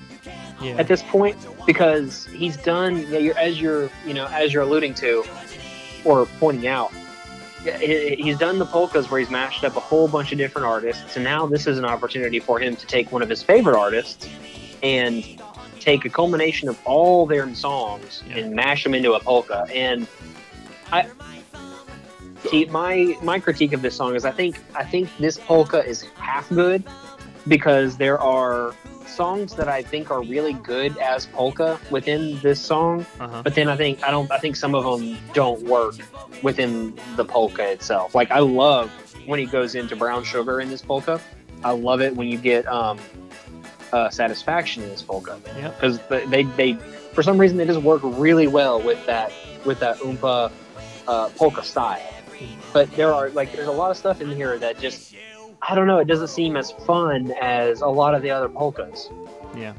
[0.62, 0.76] Yeah.
[0.78, 1.36] at this point
[1.68, 5.24] because he's done yeah, you're, as you're you know as you're alluding to
[6.04, 6.92] or pointing out
[7.80, 11.24] he's done the polkas where he's mashed up a whole bunch of different artists and
[11.24, 14.28] now this is an opportunity for him to take one of his favorite artists
[14.82, 15.40] and
[15.80, 18.38] take a culmination of all their songs Yeah.
[18.38, 20.08] and mash them into a polka and
[20.92, 21.06] i
[22.50, 26.04] see my my critique of this song is i think i think this polka is
[26.16, 26.84] half good
[27.48, 28.74] because there are
[29.06, 33.42] songs that I think are really good as polka within this song, Uh-huh.
[33.44, 35.96] but then I think I don't I think some of them don't work
[36.44, 38.14] within the polka itself.
[38.14, 38.92] Like I love
[39.26, 41.20] when he goes into brown sugar in this polka.
[41.64, 43.00] I love it when you get um,
[43.92, 45.40] uh, satisfaction in this polka
[45.74, 46.74] because they they
[47.14, 49.32] for some reason they just work really well with that
[49.66, 50.52] with that oompa
[51.08, 52.02] uh, polka style.
[52.74, 55.16] But there are like there's a lot of stuff in here that just
[55.62, 56.00] I don't know.
[56.00, 59.10] It doesn't seem as fun as a lot of the other polkas.
[59.56, 59.74] Yeah.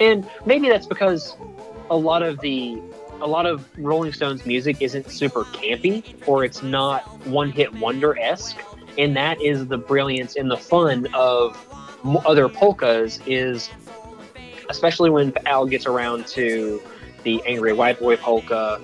[0.00, 1.36] And maybe that's because
[1.90, 2.80] a lot of the
[3.20, 8.18] a lot of Rolling Stones music isn't super campy or it's not one hit wonder
[8.18, 8.56] esque,
[8.96, 11.58] and that is the brilliance and the fun of
[12.24, 13.68] other polkas is
[14.70, 16.80] especially when Al gets around to
[17.24, 18.80] the Angry White Boy polka,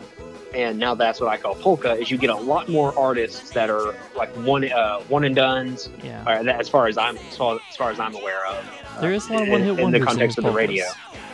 [0.54, 1.92] and now that's what I call polka.
[1.92, 5.88] Is you get a lot more artists that are like one uh, one and duns,
[6.02, 6.22] Yeah.
[6.26, 8.64] uh, as far as I'm as far, as I'm aware of.
[9.00, 10.86] There is a lot of one hit in the context of the radio.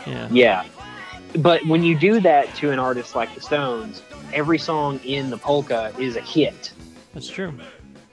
[0.07, 0.29] Yeah.
[0.31, 0.65] Yeah.
[1.39, 4.03] But when you do that to an artist like the Stones,
[4.35, 6.73] every song in the polka is a hit.
[7.15, 7.55] That's true.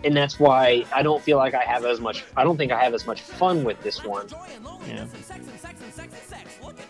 [0.05, 2.81] And that's why I don't feel like I have as much I don't think I
[2.81, 4.27] have as much fun with this one.
[4.87, 5.05] Yeah.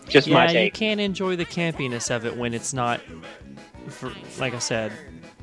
[0.08, 3.00] Just my yeah, you can't enjoy the campiness of it when it's not,
[3.88, 4.92] for, like I said,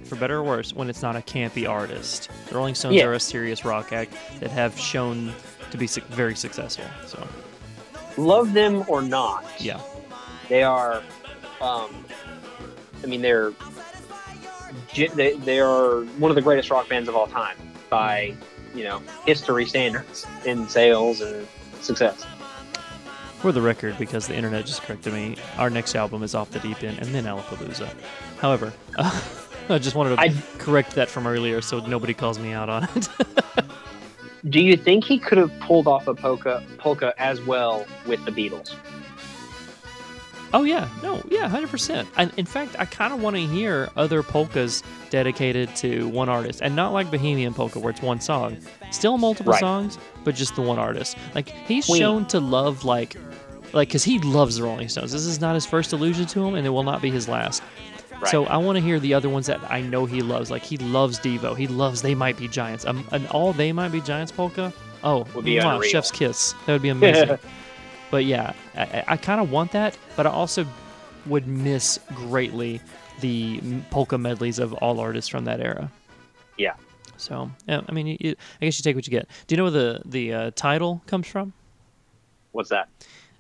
[0.04, 2.30] for better or worse, when it's not a campy artist.
[2.50, 3.06] The Rolling Stones Yeah.
[3.06, 5.34] are a serious rock act that have shown
[5.72, 6.86] to be very successful.
[7.06, 7.28] So,
[8.18, 9.46] Love them or not.
[9.60, 9.80] yeah.
[10.50, 11.04] They are
[11.62, 12.06] um
[13.04, 13.52] I mean they're
[15.16, 17.56] they, they are one of the greatest rock bands of all time
[17.90, 18.34] by
[18.74, 21.46] you know history standards in sales and
[21.82, 22.26] success.
[23.40, 26.60] For the record, because the internet just corrected me, our next album is Off the
[26.60, 27.94] Deep End and then Alapalooza.
[28.40, 28.74] However,
[29.70, 32.84] I just wanted to I- correct that from earlier so nobody calls me out on
[32.96, 33.10] it.
[34.50, 38.32] Do you think he could have pulled off a polka polka as well with the
[38.32, 38.76] Beatles?
[40.54, 42.08] oh yeah, no, yeah, hundred percent.
[42.16, 46.62] And in fact, I kind of want to hear other polkas dedicated to one artist,
[46.62, 48.58] and not like Bohemian Polka where it's one song.
[48.92, 49.60] Still multiple Right.
[49.60, 51.18] songs, but just the one artist.
[51.36, 52.00] Like he's Queen.
[52.00, 53.18] shown to love like,
[53.74, 55.12] like because he loves the Rolling Stones.
[55.12, 57.62] This is not his first allusion to him, and it will not be his last.
[58.20, 58.32] Right.
[58.32, 60.50] So I want to hear the other ones that I know he loves.
[60.50, 61.56] Like he loves Devo.
[61.56, 62.86] He loves They Might Be Giants.
[62.86, 64.74] Um, an all They Might Be Giants polka.
[65.04, 65.82] Oh, Would be unreal.
[65.90, 66.54] chef's kiss.
[66.66, 67.38] That would be amazing.
[68.12, 70.66] but yeah, I- I, kind of want that, but I also
[71.28, 72.82] would miss greatly
[73.22, 73.62] the
[73.92, 75.92] polka medleys of all artists from that era.
[76.58, 76.74] Yeah.
[77.18, 79.28] So yeah, I mean, you, I guess you take what you get.
[79.48, 81.54] Do you know where the the uh, title comes from?
[82.52, 82.90] What's that?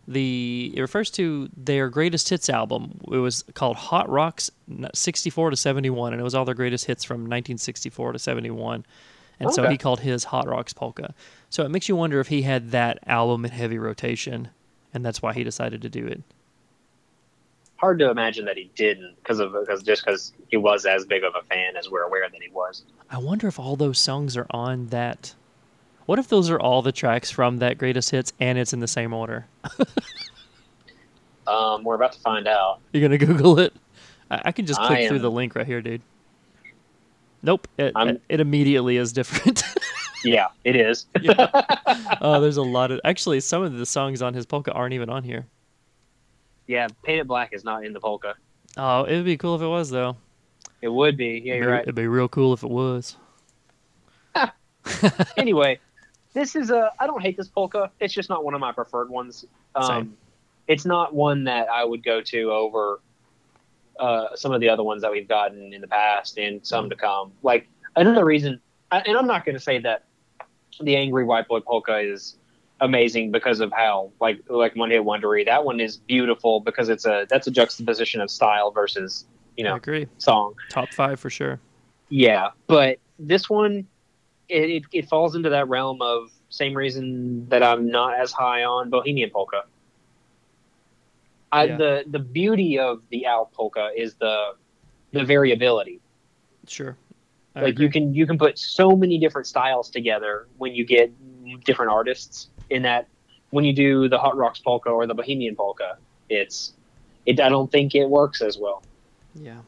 [0.07, 2.99] The it refers to their greatest hits album.
[3.11, 4.49] It was called Hot Rocks
[4.93, 8.85] 64 to 71 and it was all their greatest hits from 1964 to 71.
[9.39, 11.13] And so he called his Hot Rocks Polka.
[11.49, 14.49] So it makes you wonder if he had that album in heavy rotation
[14.93, 16.21] and that's why he decided to do it.
[17.75, 21.23] Hard to imagine that he didn't because of because just because he was as big
[21.23, 22.83] of a fan as we're aware that he was.
[23.11, 25.35] I wonder if all those songs are on that
[26.07, 28.87] What if those are all the tracks from that greatest hits and it's in the
[28.87, 29.45] same order?
[31.45, 32.81] Um, we're about to find out.
[32.91, 33.73] You're going to Google it?
[34.29, 36.01] I, I can just I click through the link right here, dude.
[37.41, 39.63] Nope, it, I'm- it immediately is different.
[40.25, 41.05] Yeah, it is.
[42.21, 45.09] oh, there's a lot of actually some of the songs on his polka aren't even
[45.09, 45.45] on here.
[46.65, 48.33] yeah, Painted Black is not in the polka.
[48.75, 50.17] Oh, it would be cool if it was though.
[50.81, 51.41] It would be.
[51.45, 51.81] Yeah, It'd you're be, right.
[51.83, 53.15] it'd be real cool if it was.
[55.37, 55.79] anyway,
[56.37, 56.91] this is a.
[56.99, 57.89] I don't hate this polka.
[57.99, 59.45] It's just not one of my preferred ones.
[59.75, 60.15] Um,
[60.67, 62.99] it's not one that I would go to over
[63.99, 66.95] uh, some of the other ones that we've gotten in the past and some to
[66.95, 67.31] come.
[67.41, 68.61] Like another reason,
[68.91, 70.03] I- and I'm not going to say that
[70.79, 72.37] the Angry White Boy polka is
[72.79, 75.45] amazing because of how like like One Hit Wondery.
[75.45, 79.25] That one is beautiful because it's a that's a juxtaposition of style versus
[79.55, 80.07] you I know agree.
[80.19, 80.53] song.
[80.69, 81.59] Top five for sure.
[82.09, 83.87] Yeah, but this one,
[84.49, 88.63] it, it, it falls into that realm of same reason that I'm not as high
[88.63, 89.63] on Bohemian polka.
[91.51, 91.77] I, Yeah.
[91.77, 94.53] The the beauty of the Al polka is the
[95.11, 96.01] the variability.
[96.67, 96.97] Sure.
[97.55, 97.85] I like agree.
[97.85, 101.11] you can you can put so many different styles together when you get
[101.63, 102.49] different artists.
[102.69, 103.07] In that,
[103.51, 105.97] when you do the Hot Rocks polka or the Bohemian polka,
[106.29, 106.73] it's
[107.25, 107.39] it.
[107.39, 108.83] I don't think it works as well.
[109.33, 109.61] Yeah,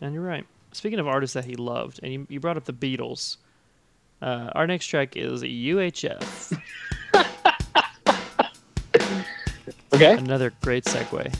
[0.00, 0.46] and you're right.
[0.72, 3.38] Speaking of artists that he loved, and you, you brought up the Beatles.
[4.22, 6.60] Uh, our next track is UHF.
[9.96, 10.12] Okay.
[10.12, 11.32] Another great segue.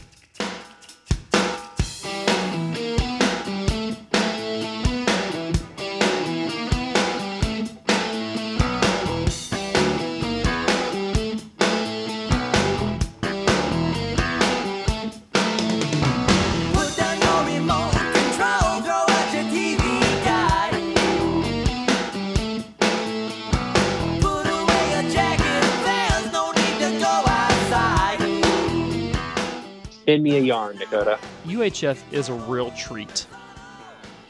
[30.77, 31.19] Yarn, Dakota.
[31.47, 33.27] UHF is a real treat.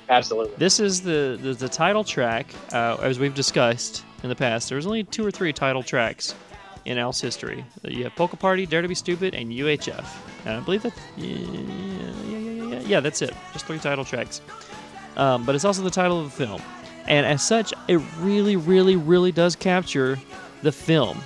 [0.08, 0.54] Absolutely.
[0.56, 4.68] This is the the, the title track, uh, as we've discussed in the past.
[4.68, 6.34] There's only two or three title tracks
[6.84, 7.64] in Al's history.
[7.82, 10.06] You have Polka Party, Dare to Be Stupid, and UHF.
[10.44, 13.34] And I believe that, yeah, yeah, yeah, yeah, yeah, yeah, that's it.
[13.52, 14.40] Just three title tracks.
[15.16, 16.62] Um, but it's also the title of the film,
[17.08, 20.18] and as such, it really, really, really does capture
[20.62, 21.20] the film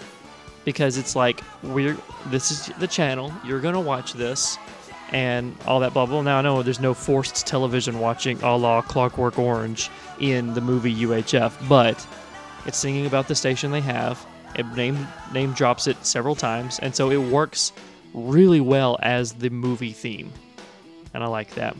[0.64, 1.96] because it's like we're
[2.26, 3.32] this is the channel.
[3.44, 4.56] You're gonna watch this
[5.12, 6.22] and all that blah blah.
[6.22, 9.90] Now I know there's no forced television watching a la Clockwork Orange
[10.20, 12.06] in the movie UHF, but
[12.66, 14.24] it's singing about the station they have.
[14.56, 17.72] It name name drops it several times, and so it works
[18.14, 20.32] really well as the movie theme,
[21.14, 21.76] and I like that.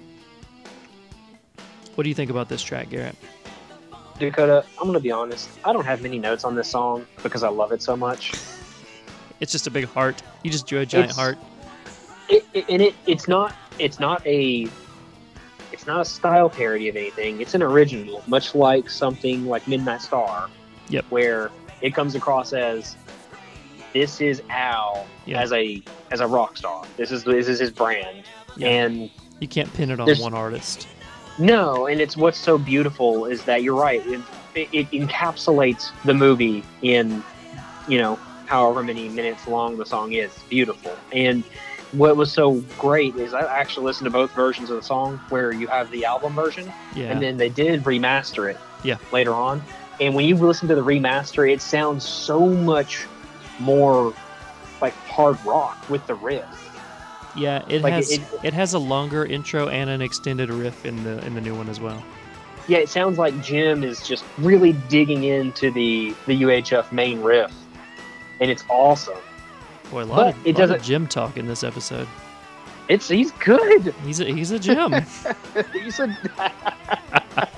[1.95, 3.17] What do you think about this track, Garrett?
[4.19, 5.49] Dakota, I'm gonna be honest.
[5.65, 8.33] I don't have many notes on this song because I love it so much.
[9.41, 10.23] It's just a big heart.
[10.43, 11.39] You just drew a giant It's- heart.
[12.31, 14.69] It, it, and it it's not it's not a
[15.73, 17.41] it's not a style parody of anything.
[17.41, 20.49] It's an original, much like something like Midnight Star.
[20.89, 21.05] Yep.
[21.11, 21.51] Where
[21.81, 22.97] it comes across as
[23.93, 25.41] this is Al Yeah.
[25.41, 26.85] as a as a rock star.
[26.97, 28.25] This is this is his brand.
[28.57, 28.69] Yeah.
[28.69, 29.11] And
[29.41, 30.87] You can't pin it on one artist.
[31.39, 34.05] No, and it's what's so beautiful is that you're right.
[34.07, 34.21] It,
[34.55, 37.23] it, it encapsulates the movie in,
[37.89, 38.17] you know,
[38.47, 40.31] however many minutes long the song is.
[40.51, 40.93] Beautiful.
[41.13, 41.43] And
[41.93, 45.53] what was so great is I actually listened to both versions of the song where
[45.53, 47.07] you have the album version Yeah.
[47.11, 48.97] and then they did remaster it Yeah.
[49.13, 49.63] later on.
[50.01, 53.07] And when you listen to the remaster, it sounds so much
[53.59, 54.15] more
[54.81, 56.45] like hard rock with the riff.
[57.37, 61.03] yeah, it like, has it- it, has a longer intro and an extended riff in
[61.05, 62.03] the in the new one as well.
[62.67, 67.53] Yeah, it sounds like Jim is just really digging into the the UHF main riff,
[68.41, 69.19] and it's awesome.
[69.91, 72.07] Boy, a lot, But of, it lot of doesn't- Jim talk in this episode.
[72.89, 73.95] It's he's good.
[74.05, 74.93] He's a, he's a Jim.
[75.73, 76.19] he's a.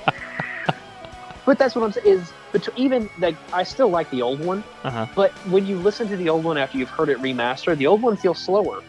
[1.47, 4.63] but that's what I'm saying is, but even like I still like the old one,
[4.85, 5.07] uh huh.
[5.15, 8.03] but when you listen to the old one after you've heard it remastered, the old
[8.03, 8.83] one feels slower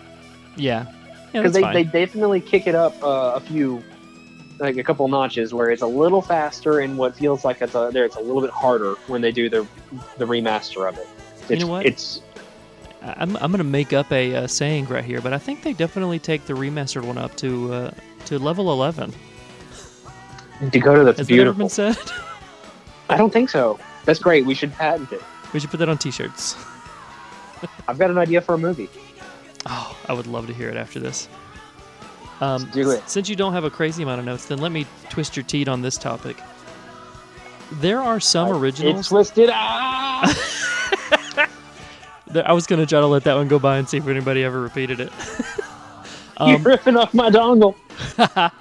[0.58, 0.86] Yeah.
[1.34, 3.84] Yeah, because that's they, they definitely kick it up uh, a few.
[4.60, 7.90] Like a couple notches, where it's a little faster and what feels like it's a
[7.92, 9.66] there, it's a little bit harder when they do the
[10.20, 11.08] the remaster of it.
[11.50, 11.86] You know what?
[11.88, 12.22] It's
[13.04, 16.20] I'm, I'm gonna make up a uh, saying right here, but I think they definitely
[16.20, 17.92] take the remastered one up to uh,
[18.26, 19.14] to level 11.
[20.70, 21.04] Dakota.
[21.04, 21.60] That's Has that ever beautiful.
[21.60, 21.98] been said?
[23.10, 23.80] I don't think so.
[24.06, 24.46] That's great.
[24.46, 25.22] We should patent it.
[25.54, 26.56] we should put that on T-shirts.
[27.88, 28.90] I've got an idea for a movie.
[29.66, 31.28] Oh, I would love to hear it after this.
[32.42, 33.08] Um, do it.
[33.10, 35.68] Since you don't have a crazy amount of notes, then let me twist your teat
[35.68, 36.38] on this topic.
[37.74, 39.08] There are some It's originals.
[39.10, 39.50] twisted.
[39.52, 40.22] Ah!
[42.38, 44.62] I was gonna try to let that one go by and see if anybody ever
[44.62, 45.12] repeated it.
[46.40, 47.76] You're um, ripping off my dongle.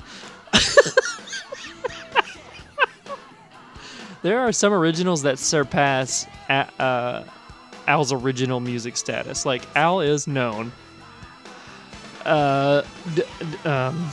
[4.23, 7.25] there are some originals that surpass uh,
[7.87, 9.47] Al's original music status.
[9.47, 10.70] Like Al is known,
[12.25, 12.83] uh,
[13.14, 14.11] d- d- um,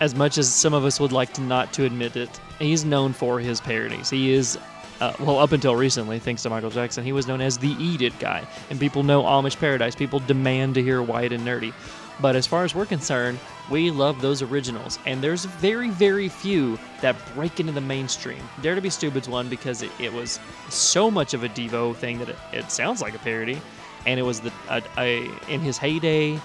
[0.00, 3.12] as much as some of us would like to not to admit it, he's known
[3.12, 4.10] for his parodies.
[4.10, 4.58] He is.
[5.00, 8.02] Uh, well, up until recently, thanks to Michael Jackson, he was known as the Eat
[8.02, 9.94] It guy, and people know Amish Paradise.
[9.94, 11.72] People demand to hear White and Nerdy.
[12.20, 13.38] But as far as we're concerned,
[13.70, 18.42] we love those originals, and there's very, very few that break into the mainstream.
[18.60, 22.18] Dare to Be Stupid's one because it, it was so much of a Devo thing
[22.18, 23.60] that it, it sounds like a parody,
[24.04, 26.40] and it was the a, a, in his heyday,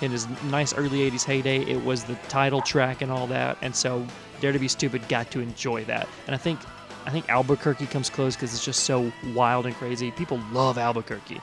[0.00, 3.74] in his nice early '80s heyday, it was the title track and all that, and
[3.74, 4.06] so
[4.40, 6.60] Dare to Be Stupid got to enjoy that, and I think.
[7.06, 10.10] I think Albuquerque comes close because it's just so wild and crazy.
[10.10, 11.40] People love Albuquerque.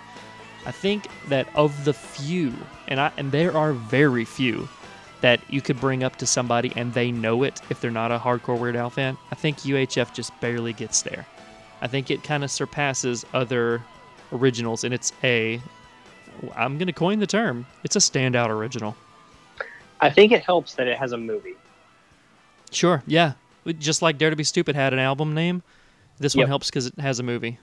[0.65, 2.53] I think that of the few,
[2.87, 4.67] and I and there are very few,
[5.21, 8.19] that you could bring up to somebody and they know it if they're not a
[8.19, 9.17] hardcore Weird Al fan.
[9.31, 11.25] I think UHF just barely gets there.
[11.81, 13.81] I think it kind of surpasses other
[14.33, 15.61] originals, and it's a.
[16.55, 17.65] I'm gonna coin the term.
[17.83, 18.97] It's a standout original.
[20.01, 21.55] I think it helps that it has a movie.
[22.71, 23.33] Sure, yeah.
[23.79, 25.63] Just like Dare to Be Stupid had an album name,
[26.19, 27.59] this one helps because it has a movie.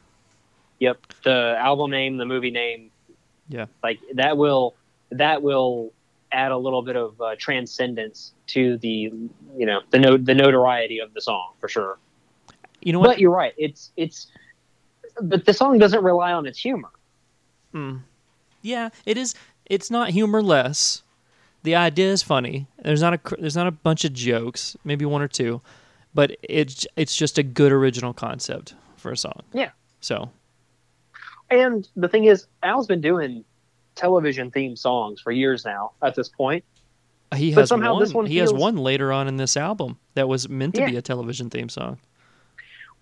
[0.79, 2.91] Yep, the album name, the movie name,
[3.49, 3.67] Yeah.
[3.83, 4.75] like that will
[5.11, 5.93] that will
[6.33, 9.13] add a little bit of uh, transcendence to the
[9.57, 11.99] you know the no, the notoriety of the song for sure.
[12.81, 13.09] You know what?
[13.09, 13.53] But you're right.
[13.59, 14.29] It's it's
[15.21, 16.89] but the song doesn't rely on its humor.
[17.73, 17.97] Hmm.
[18.63, 19.35] Yeah, it is.
[19.67, 21.03] It's not humorless.
[21.63, 22.67] The idea is funny.
[22.83, 25.61] There's not a there's not a bunch of jokes, maybe one or two,
[26.15, 29.41] but it's it's just a good original concept for a song.
[29.53, 29.71] Yeah.
[30.01, 30.31] So
[31.51, 33.45] And the thing is, Al's been doing
[33.95, 35.93] television themed songs for years now.
[36.03, 36.65] At this point,
[37.35, 38.03] he But has somehow one.
[38.03, 40.91] this one he has one later on in this album that was meant to Yeah.
[40.91, 41.99] be a television theme song.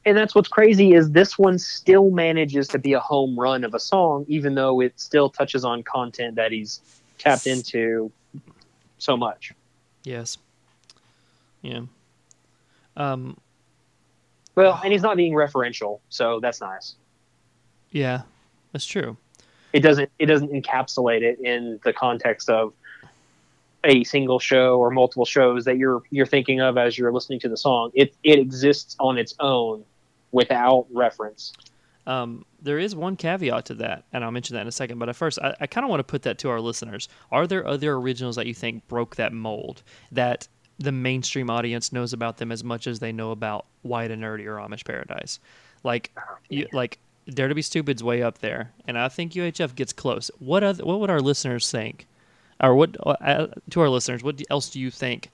[0.04, 3.74] and that's what's crazy is this one still manages to be a home run of
[3.74, 6.80] a song, even though it still touches on content that he's
[7.18, 8.10] tapped into
[8.98, 9.52] so much.
[10.04, 10.38] Yes.
[11.62, 11.82] Yeah.
[12.98, 13.38] Um.
[14.54, 16.96] Well, and he's not being referential, so that's nice.
[17.90, 18.22] Yeah.
[18.72, 19.16] That's true.
[19.72, 22.72] It doesn't it doesn't encapsulate it in the context of
[23.84, 27.48] a single show or multiple shows that you're you're thinking of as you're listening to
[27.48, 27.90] the song.
[27.94, 29.84] It it exists on its own
[30.32, 31.52] without reference.
[32.06, 34.98] Um, there is one caveat to that, and I'll mention that in a second.
[34.98, 37.08] But at first, I, I kind of want to put that to our listeners.
[37.30, 39.82] Are there other originals that you think broke that mold
[40.12, 44.22] that the mainstream audience knows about them as much as they know about White and
[44.22, 45.40] Nerdy or Amish Paradise?
[45.84, 46.10] Like,
[46.48, 46.98] you, like
[47.28, 50.30] Dare to Be Stupid's way up there, and I think UHF gets close.
[50.38, 52.06] What other, what would our listeners think,
[52.62, 54.22] or what uh, to our listeners?
[54.22, 55.30] What else do you think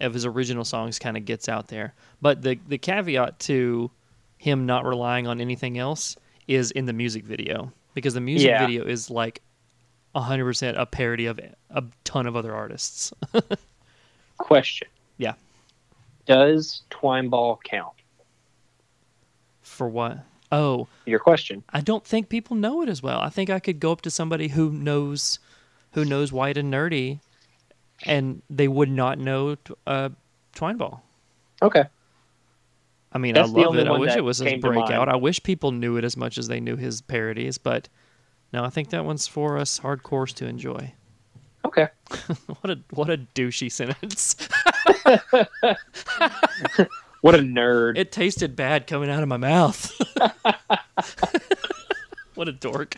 [0.00, 1.94] of his original songs kind of gets out there?
[2.20, 3.90] But the the caveat to
[4.38, 6.16] him not relying on anything else
[6.48, 8.66] is in the music video because the music Yeah.
[8.66, 9.40] video is like
[10.14, 11.38] 100% a parody of
[11.70, 13.12] a ton of other artists.
[14.40, 14.88] Question.
[15.18, 15.34] Yeah.
[16.24, 17.92] Does twine ball count?
[19.60, 20.18] For what?
[20.50, 21.62] Oh, Your question.
[21.70, 23.20] I don't think people know it as well.
[23.20, 25.38] I think I could go up to somebody who knows,
[25.92, 27.20] who knows white and nerdy,
[28.04, 30.08] and they would not know uh,
[30.54, 31.04] twine ball.
[31.62, 31.84] Okay.
[33.12, 33.86] I mean, That's I love it.
[33.86, 35.08] I wish it was his breakout.
[35.08, 37.88] I wish people knew it as much as they knew his parodies, but
[38.52, 40.94] no, I think that one's for us hardcores to enjoy.
[41.70, 41.88] Okay.
[42.60, 44.36] What a what a douchey sentence.
[47.22, 47.98] What a nerd.
[47.98, 49.92] It tasted bad coming out of my mouth.
[52.34, 52.96] what a dork.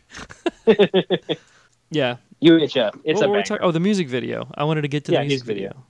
[1.91, 2.19] yeah.
[2.41, 3.01] UHF.
[3.03, 4.47] It's What a talk- oh, the music video.
[4.55, 5.85] I wanted to get to Yeah, the music, music video.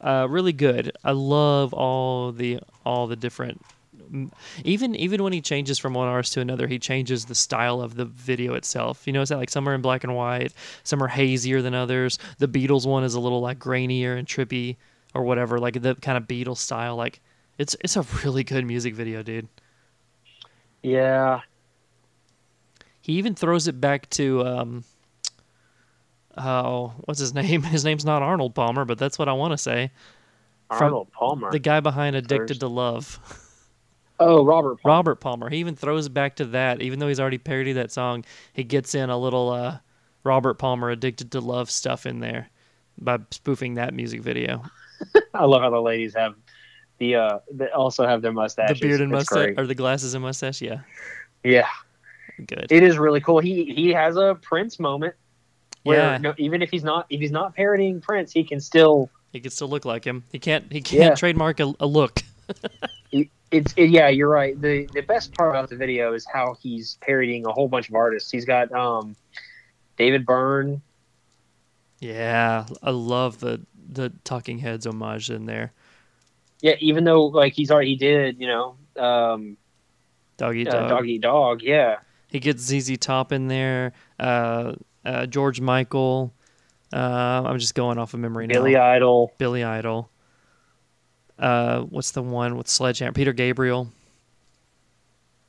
[0.00, 0.92] Uh, really good.
[1.02, 3.60] I love all the all the different.
[4.64, 7.94] Even even when he changes from one artist to another, he changes the style of
[7.94, 9.06] the video itself.
[9.06, 10.52] You notice that like some are in black and white,
[10.84, 12.18] some are hazier than others.
[12.38, 14.76] The Beatles one is a little like grainier and trippy
[15.14, 16.96] or whatever, like the kind of Beatles style.
[16.96, 17.20] Like
[17.56, 19.48] it's it's a really good music video, dude.
[20.82, 21.40] Yeah.
[23.00, 24.84] He even throws it back to um
[26.36, 27.62] oh, what's his name?
[27.62, 29.90] His name's not Arnold Palmer, but that's what I want to say.
[30.68, 31.50] From Arnold Palmer.
[31.50, 32.60] The guy behind Addicted First.
[32.60, 33.18] to Love.
[34.20, 34.96] oh, Robert Palmer.
[34.96, 35.50] Robert Palmer.
[35.50, 38.24] He even throws back to that, even though he's already parodied that song.
[38.52, 39.78] He gets in a little uh,
[40.24, 42.48] Robert Palmer Addicted to Love stuff in there
[42.98, 44.62] by spoofing that music video.
[45.34, 46.34] I love how the ladies have
[46.98, 48.78] the uh they also have their mustaches.
[48.78, 49.58] the beard and It's mustache, great.
[49.58, 50.62] or the glasses and mustache.
[50.62, 50.80] Yeah,
[51.42, 51.66] Yeah.
[52.46, 52.66] good.
[52.70, 53.40] It is really cool.
[53.40, 55.14] He he has a Prince moment
[55.82, 59.10] where yeah, no, even if he's not if he's not parodying Prince, he can still
[59.32, 60.22] he can still look like him.
[60.30, 60.70] He can't.
[60.70, 61.14] He can't Yeah.
[61.14, 62.20] trademark a, a look.
[63.50, 64.60] It's it, yeah, you're right.
[64.60, 67.94] The the best part about the video is how he's parodying a whole bunch of
[67.94, 68.30] artists.
[68.30, 69.16] He's got um
[69.96, 70.82] David Byrne.
[72.00, 75.72] Yeah, I love the the Talking Heads homage in there.
[76.60, 79.56] Yeah, even though like he's already did, you know, um
[80.36, 80.88] Doggy uh, dog.
[80.88, 81.98] Dog Eat Dog, yeah.
[82.28, 83.92] He gets ZZ Top in there.
[84.18, 84.72] Uh,
[85.04, 86.32] uh, George Michael.
[86.92, 88.54] Uh, I'm just going off of memory now.
[88.54, 89.32] Billy Idol.
[89.38, 90.10] Billy Idol.
[91.42, 93.12] Uh, what's the one with Sledgehammer?
[93.12, 93.88] Peter Gabriel.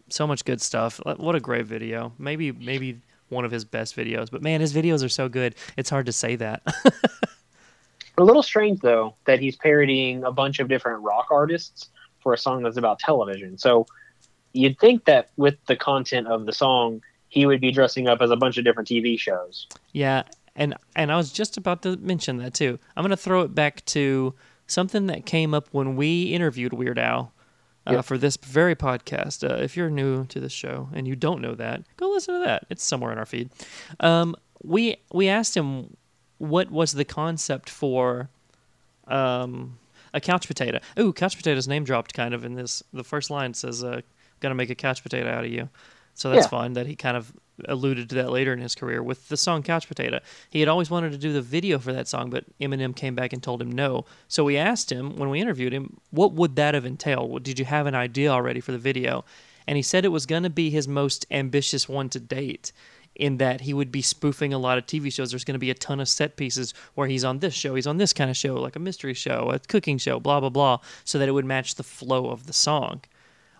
[0.09, 0.99] So much good stuff.
[1.05, 2.11] What a great video.
[2.17, 4.31] Maybe maybe one of his best videos.
[4.31, 5.55] But man, his videos are so good.
[5.77, 6.63] It's hard to say that.
[8.17, 11.89] A little strange though that he's parodying a bunch of different rock artists
[12.19, 13.57] for a song that's about television.
[13.57, 13.87] So
[14.53, 18.29] you'd think that with the content of the song, he would be dressing up as
[18.29, 19.67] a bunch of different TV shows.
[19.93, 20.23] Yeah,
[20.55, 22.77] and and I was just about to mention that too.
[22.95, 24.35] I'm gonna throw it back to
[24.67, 27.33] something that came up when we interviewed Weird Al
[27.87, 28.05] uh, Yep.
[28.05, 29.47] for this very podcast.
[29.49, 32.45] Uh, if you're new to this show and you don't know that, go listen to
[32.45, 32.65] that.
[32.69, 33.49] It's somewhere in our feed.
[33.99, 35.97] Um, we we asked him
[36.37, 38.29] what was the concept for
[39.07, 39.77] um,
[40.13, 40.79] a couch potato.
[40.99, 42.83] Ooh, couch potato's name dropped kind of in this.
[42.93, 44.01] The first line says, uh,
[44.39, 45.69] "Gonna make a couch potato out of you."
[46.13, 46.49] So that's Yeah.
[46.49, 47.33] fun that he kind of
[47.65, 50.19] alluded to that later in his career with the song Couch Potato.
[50.49, 53.33] He had always wanted to do the video for that song, but Eminem came back
[53.33, 54.05] and told him no.
[54.27, 57.43] So we asked him when we interviewed him, what would that have entailed?
[57.43, 59.23] Did you have an idea already for the video?
[59.67, 62.71] And he said it was going to be his most ambitious one to date.
[63.15, 65.29] In that he would be spoofing a lot of TV shows.
[65.29, 67.85] There's going to be a ton of set pieces where he's on this show, he's
[67.85, 70.79] on this kind of show, like a mystery show, a cooking show, blah blah blah,
[71.05, 73.01] so that it would match the flow of the song.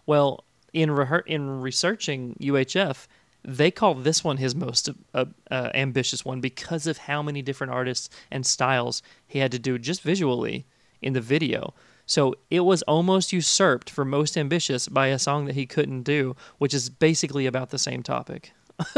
[0.08, 0.44] Well,
[0.74, 0.90] in
[1.28, 3.06] in researching UHF,
[3.46, 7.74] they call this one his most uh, uh, ambitious one because of how many different
[7.74, 10.66] artists and styles he had to do just visually
[11.02, 11.74] in the video.
[12.06, 16.36] So it was almost usurped for most ambitious by a song that he couldn't do,
[16.58, 18.52] which is basically about the same topic.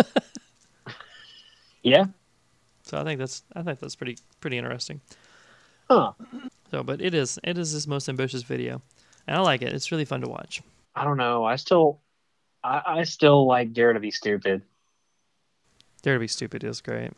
[1.86, 2.06] Yeah.
[2.82, 5.02] So I think that's I think that's pretty pretty interesting.
[5.90, 6.14] Huh.
[6.72, 8.82] So, but it is it is his most ambitious video,
[9.28, 9.72] and I like it.
[9.72, 10.64] It's really fun to watch.
[10.96, 11.46] I don't know.
[11.46, 12.00] I still
[12.66, 14.64] I, I still like Dare to be Stupid
[16.02, 17.12] Dare to be stupid is great.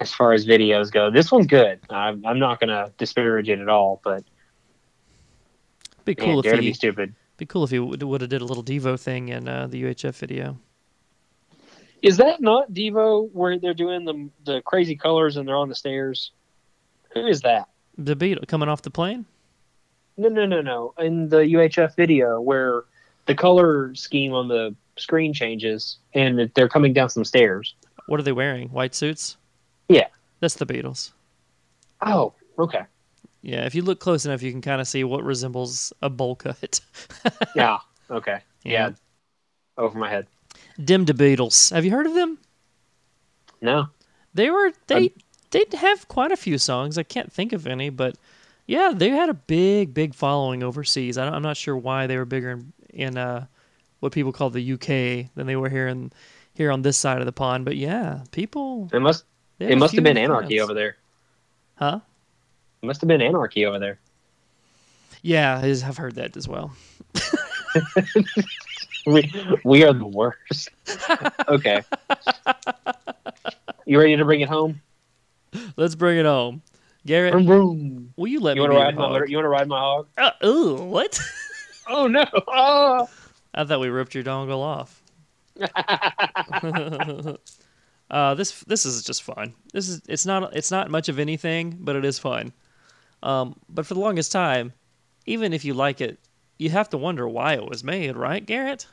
[0.00, 1.08] as far as videos go.
[1.10, 1.78] This one's good.
[1.88, 4.24] I'm, I'm not going to disparage it at all, but
[6.04, 7.14] Be man, cool Dare if to be Stupid.
[7.36, 10.16] Be cool if he would have did a little Devo thing in uh, the UHF
[10.16, 10.58] video.
[12.02, 15.74] Is that not Devo where they're doing the the crazy colors and they're on the
[15.74, 16.32] stairs?
[17.14, 17.68] Who is that?
[17.96, 19.26] The beat coming off the plane.
[20.16, 20.94] No, no, no, no.
[20.98, 22.84] In the UHF video where
[23.26, 27.74] the color scheme on the screen changes and they're coming down some stairs.
[28.06, 28.68] What are they wearing?
[28.68, 29.36] White suits.
[29.88, 30.06] Yeah.
[30.40, 31.12] That's the Beatles.
[32.02, 32.82] Oh, okay.
[33.42, 36.36] Yeah, if you look close enough, you can kind of see what resembles a bowl
[36.36, 36.80] cut.
[37.54, 37.78] Yeah.
[38.10, 38.40] Okay.
[38.64, 38.72] Yeah.
[38.88, 38.90] Yeah.
[39.78, 40.26] Over my head.
[40.82, 41.72] Dim to Beatles.
[41.72, 42.38] Have you heard of them?
[43.60, 43.88] No.
[44.34, 45.12] They were they
[45.50, 46.98] they have quite a few songs.
[46.98, 48.16] I can't think of any, but
[48.66, 51.16] Yeah, they had a big, big following overseas.
[51.18, 53.46] I don't, I'm not sure why they were bigger in, in uh,
[54.04, 56.12] what people call the UK than they were here in
[56.52, 57.64] here on this side of the pond.
[57.64, 58.88] But yeah, people.
[58.92, 59.24] It must
[59.58, 60.96] it must have been anarchy over there.
[61.76, 62.00] Huh?
[62.82, 63.98] It must have been anarchy over there.
[65.22, 66.72] Yeah, I've heard that as well.
[69.06, 69.30] We
[69.64, 70.70] we are the worst.
[71.48, 71.82] okay.
[73.84, 74.80] You ready to bring it home?
[75.76, 76.62] Let's bring it home,
[77.04, 77.34] Garrett.
[77.34, 78.14] Vroom.
[78.16, 79.28] Will you let You me want to ride my hog?
[79.28, 80.06] you want to ride my hog?
[80.16, 81.20] Uh, ooh, what?
[81.86, 82.24] Oh no!
[82.48, 83.06] Oh.
[83.54, 85.02] I thought we ripped your dongle off.
[88.10, 89.54] uh, this this is just fun.
[89.72, 92.52] This is it's not it's not much of anything, but it is fun.
[93.22, 94.72] Um, but for the longest time,
[95.26, 96.18] even if you like it,
[96.58, 98.86] you have to wonder why it was made, right, Garrett?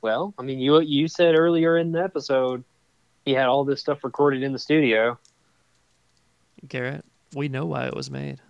[0.00, 2.64] Well, I mean, you you said earlier in the episode
[3.24, 5.18] he had all this stuff recorded in the studio.
[6.66, 7.04] Garrett,
[7.34, 8.40] we know why it was made.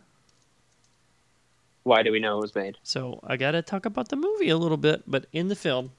[1.88, 2.76] Why do we know it was made?
[2.82, 5.04] So I got to talk about the movie a little bit.
[5.06, 5.92] But in the film,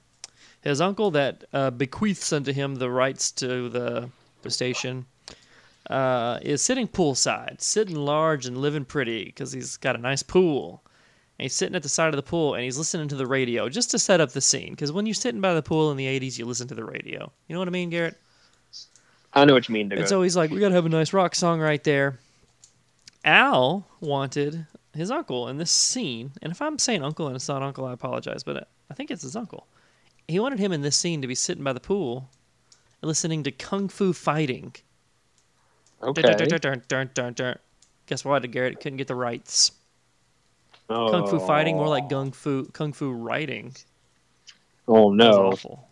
[0.60, 4.08] his uncle that uh, bequeaths unto him the rights to the,
[4.42, 5.06] the station
[5.90, 10.80] uh, is sitting poolside, sitting large and living pretty because he's got a nice pool.
[11.38, 13.68] And he's sitting at the side of the pool and he's listening to the radio
[13.68, 14.70] just to set up the scene.
[14.70, 17.32] Because when you're sitting by the pool in the 80s, you listen to the radio.
[17.48, 18.16] You know what I mean, Garrett?
[19.32, 19.90] I know what you mean.
[19.90, 22.20] To And so he's like, we gotta have a nice rock song right there.
[23.24, 27.62] Al wanted his uncle in this scene, and if I'm saying uncle and it's not
[27.62, 29.66] uncle, I apologize, but I think it's his uncle.
[30.26, 32.28] He wanted him in this scene to be sitting by the pool,
[33.02, 34.74] listening to kung fu fighting.
[36.02, 36.22] okay.
[36.22, 37.56] Dun, dun, dun, dun, dun.
[38.06, 39.72] Guess what, Garrett couldn't get the rights.
[40.88, 41.10] Oh.
[41.10, 43.74] Kung fu fighting, more like kung fu kung fu writing.
[44.88, 45.52] Oh no!
[45.52, 45.88] awful.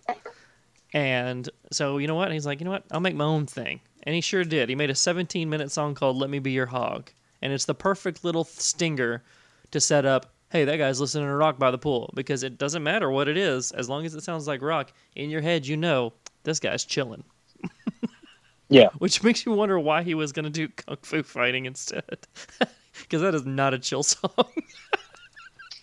[0.92, 2.32] And so, you know what?
[2.32, 2.84] He's like, you know what?
[2.90, 3.80] I'll make my own thing.
[4.04, 4.68] And he sure did.
[4.68, 7.10] He made a 17 minute song called Let Me Be Your Hog.
[7.42, 9.22] And it's the perfect little stinger
[9.70, 12.10] to set up hey, that guy's listening to rock by the pool.
[12.14, 15.28] Because it doesn't matter what it is, as long as it sounds like rock, in
[15.28, 17.22] your head, you know this guy's chilling.
[18.68, 18.88] Yeah.
[18.98, 22.26] Which makes you wonder why he was going to do kung fu fighting instead.
[23.00, 24.30] Because that is not a chill song.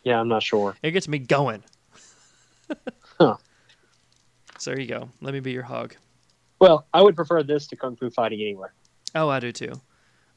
[0.03, 0.75] Yeah, I'm not sure.
[0.83, 1.63] It gets me going.
[3.17, 3.37] Huh.
[4.57, 5.09] So there you go.
[5.21, 5.95] Let me be your hog.
[6.59, 8.73] Well, I would prefer this to kung fu fighting anywhere.
[9.15, 9.71] Oh, I do too.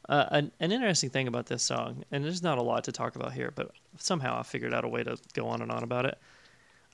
[0.08, 3.14] Uh, an, an interesting thing about this song, and there's not a lot to talk
[3.14, 6.06] about here, but somehow I figured out a way to go on and on about
[6.06, 6.18] it.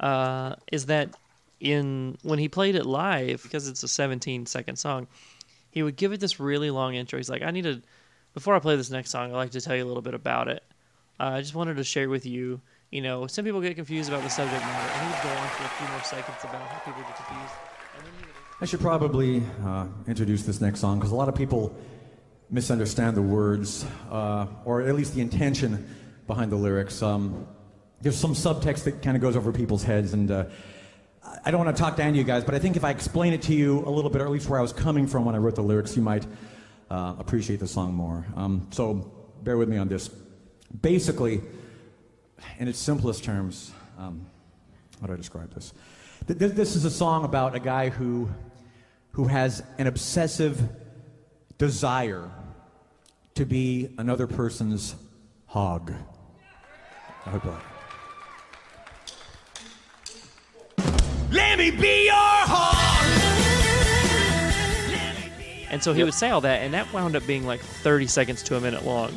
[0.01, 1.15] Uh, is that
[1.61, 5.07] in when he played it live, because it's a 17 second song,
[5.71, 7.17] he would give it this really long intro.
[7.19, 7.81] He's like, I need to,
[8.33, 10.49] before I play this next song, I'd like to tell you a little bit about
[10.49, 10.65] it.
[11.21, 12.61] Uh, I just wanted to share with you,
[12.91, 15.49] you know, some people get confused about the subject matter, and he would go on
[15.51, 17.55] for a few more seconds about how people get confused.
[18.61, 21.77] I should probably uh, introduce this next song because a lot of people
[22.55, 25.93] misunderstand the words, uh, or at least the intention
[26.29, 27.03] behind the lyrics.
[27.03, 27.49] Um,
[28.01, 30.45] there's some subtext that kind of goes over people's heads, and uh,
[31.45, 33.33] I- don't want to talk down to you guys, but I think if I explain
[33.33, 35.35] it to you a little bit, or at least where I was coming from when
[35.35, 36.25] I wrote the lyrics, you might
[36.91, 38.25] uh, appreciate the song more.
[38.37, 39.11] Um, so
[39.43, 40.09] bear with me on this.
[40.81, 41.41] Basically,
[42.61, 44.27] in its simplest terms, um,
[45.01, 45.73] how do I describe this?
[46.29, 48.29] Th- th- This is a song about a guy who,
[49.11, 50.63] who has an obsessive
[51.59, 52.31] desire
[53.35, 54.95] to be another person's
[55.47, 55.93] hog.
[57.27, 57.67] I hope you like it.
[61.33, 62.85] Let me be your hog.
[65.71, 68.45] And so he would say all that, and that wound up being like 30 seconds
[68.45, 69.11] to a minute long.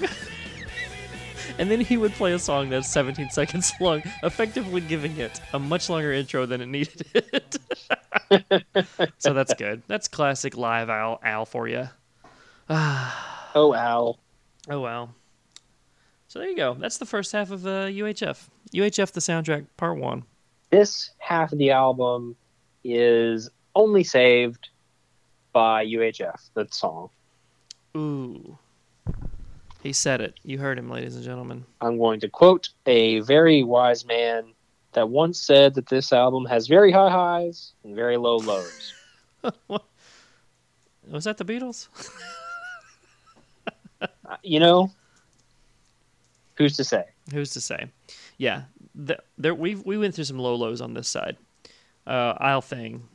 [1.59, 5.59] and then he would play a song that's 17 seconds long, effectively giving it a
[5.59, 7.57] much longer intro than it needed it.
[9.19, 9.83] so that's good.
[9.85, 11.87] That's classic live Al, Al for you.
[13.55, 14.19] Oh, Al.
[14.69, 15.09] Oh, wow.
[16.27, 16.73] So there you go.
[16.73, 18.47] That's the first half of uh, UHF.
[18.73, 20.23] UHF, the soundtrack, part one.
[20.69, 22.35] This half of the album
[22.83, 24.69] is only saved
[25.53, 27.09] by UHF, that song.
[27.95, 28.57] Ooh.
[29.81, 30.39] He said it.
[30.43, 31.65] You heard him, ladies and gentlemen.
[31.79, 34.53] I'm going to quote a very wise man
[34.93, 38.93] that once said that this album has very high highs and very low lows.
[41.09, 41.87] Was that the Beatles?
[44.01, 44.07] Uh,
[44.43, 44.91] you know,
[46.55, 47.05] who's to say?
[47.33, 47.87] Who's to say?
[48.37, 48.63] Yeah,
[48.93, 51.37] the, there we we went through some low lows on this side.
[52.05, 53.07] Uh, Isle thing,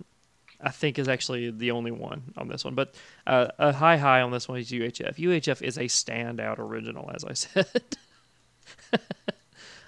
[0.61, 2.75] I think, is actually the only one on this one.
[2.75, 2.95] But
[3.27, 5.17] uh, a high high on this one is UHF.
[5.17, 7.97] UHF is a standout original, as I said.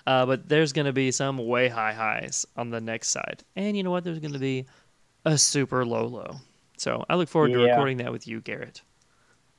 [0.06, 3.76] uh, but there's going to be some way high highs on the next side, and
[3.76, 4.04] you know what?
[4.04, 4.66] There's going to be
[5.24, 6.36] a super low low.
[6.76, 8.82] So I look forward to recording that with you, Garrett.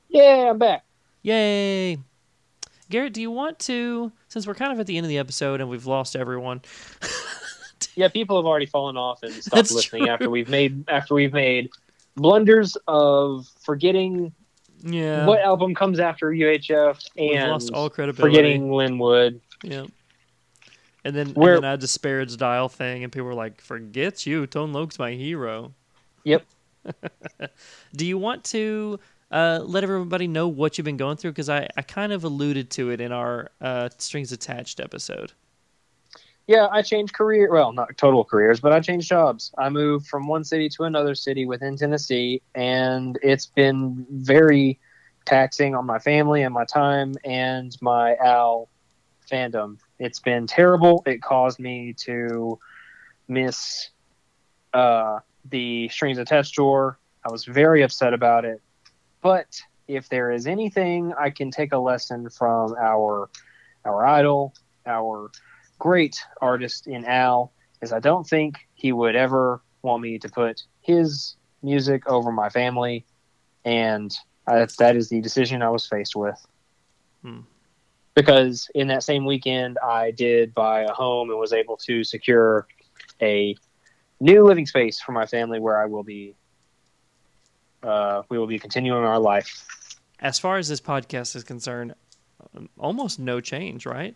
[0.10, 0.85] Yeah, I'm back.
[1.26, 1.97] Yay!
[2.91, 4.11] Garrett, do you want to?
[4.27, 6.61] Since we're kind of at the end of the episode and we've lost everyone,
[7.95, 10.11] Yeah, people have already fallen off and stopped That's listening true.
[10.11, 11.69] after we've made after we've made
[12.15, 14.34] blunders of forgetting
[14.84, 18.35] yeah, what album comes after UHF we've and lost all credibility.
[18.35, 19.41] forgetting Linwood.
[19.64, 19.85] Yeah.
[21.03, 24.73] And then, and then I disparaged Isle thing, and people were like, "Forget you, Tone
[24.73, 25.73] Loc's my hero."
[26.23, 26.43] Yep.
[27.95, 28.99] Do you want to
[29.31, 31.31] uh, let everybody know what you've been going through?
[31.31, 35.34] Because I, I kind of alluded to it in our uh, strings attached episode.
[36.47, 37.52] Yeah, I changed career.
[37.52, 39.52] Well, not total careers, but I changed jobs.
[39.57, 44.80] I moved from one city to another city within Tennessee, and it's been very
[45.26, 48.69] taxing on my family and my time and my Al
[49.30, 49.80] fandom.
[49.97, 51.02] It's been terrible.
[51.07, 52.60] It caused me to
[53.27, 53.89] miss
[54.72, 55.19] uh,
[55.49, 56.99] the strings attached tour.
[57.27, 58.61] I was very upset about it.
[59.26, 63.27] But if there is anything I can take a lesson from our
[63.84, 64.53] our idol,
[64.85, 65.31] our
[65.80, 70.61] great artist in Al is I don't think he would ever want me to put
[70.81, 73.03] his music over my family,
[73.64, 74.15] and
[74.45, 76.39] I, that is the decision I was faced with.
[77.23, 77.39] Hmm.
[78.14, 82.68] Because in that same weekend, I did buy a home and was able to secure
[83.23, 83.56] a
[84.19, 86.35] new living space for my family where I will be.
[87.86, 89.66] Uh, we will be continuing our life.
[90.20, 91.94] As far as this podcast is concerned,
[92.56, 94.16] um, almost no change, right?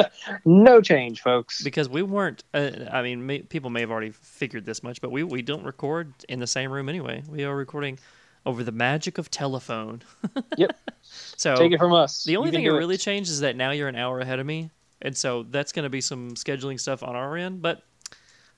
[0.44, 1.62] no change, folks.
[1.62, 2.42] because we weren't.
[2.52, 5.64] Uh, I mean, may, people may have already figured this much, but we we don't
[5.64, 7.22] record in the same room anyway.
[7.28, 7.98] We are recording
[8.46, 10.02] over the magic of telephone.
[10.56, 10.76] Yep.
[11.02, 12.24] so Take it from us.
[12.24, 14.70] the only thing that really changed is that now you're an hour ahead of me,
[15.02, 17.60] and so that's going to be some scheduling stuff on our end.
[17.60, 17.82] But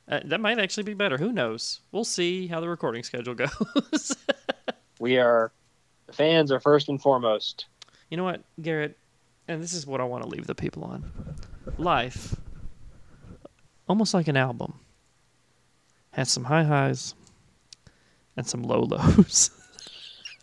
[0.08, 1.18] uh, that might actually be better.
[1.18, 1.80] Who knows?
[1.92, 4.16] We'll see how the recording schedule goes.
[4.98, 5.52] We are
[6.06, 7.66] the fans are first and foremost.
[8.10, 8.96] you know what, Garrett?
[9.48, 11.12] And this is what I want to leave the people on.
[11.78, 12.34] Life,
[13.88, 14.80] almost like an album,
[16.12, 17.14] has some high highs
[18.36, 19.50] and some low lows.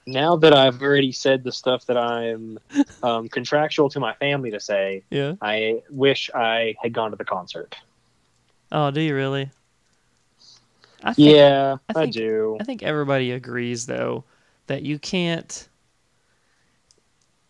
[0.05, 2.59] Now that I've already said the stuff that I'm
[3.01, 5.35] um, contractual to my family to say, yeah.
[5.41, 7.77] I wish I had gone to the concert.
[8.73, 9.51] Oh, do you really?
[11.03, 12.57] I think, Yeah, I I, do.
[12.59, 14.23] I think everybody agrees though
[14.67, 15.67] that you can't.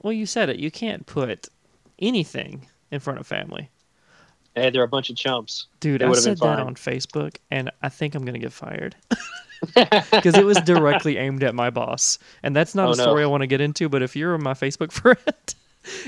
[0.01, 0.57] Well, you said it.
[0.59, 1.47] You can't put
[1.99, 3.69] anything in front of family.
[4.55, 5.67] Hey, they're a bunch of chumps.
[5.79, 8.95] Dude, I said that on Facebook, and I think I'm gonna get fired
[10.11, 13.03] because it was directly aimed at my boss, and that's not Oh, a no.
[13.03, 13.87] story I want to get into.
[13.89, 15.55] But if you're my Facebook friend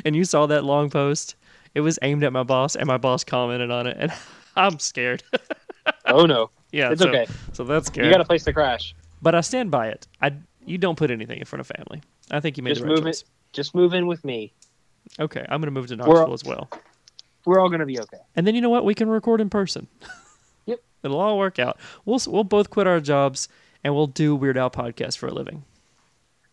[0.03, 1.35] and you saw that long post,
[1.73, 4.11] it was aimed at my boss, and my boss commented on it, and
[4.57, 5.23] I'm scared.
[6.05, 7.27] oh no, yeah, it's so, okay.
[7.53, 8.07] So that's scary.
[8.07, 8.95] You got a place to crash.
[9.21, 10.07] But I stand by it.
[10.21, 10.33] I
[10.65, 12.01] you don't put anything in front of family.
[12.31, 13.21] I think you made Just the right move choice.
[13.21, 13.27] it.
[13.53, 14.53] Just move in with me.
[15.19, 16.69] Okay, I'm gonna move to Knoxville as well.
[17.45, 18.17] We're all gonna be okay.
[18.35, 18.85] And then you know what?
[18.85, 19.87] We can record in person.
[20.67, 20.79] Yep.
[21.03, 21.77] It'll all work out.
[22.05, 23.49] We'll we'll both quit our jobs
[23.83, 25.63] and we'll do Weird Al podcast for a living.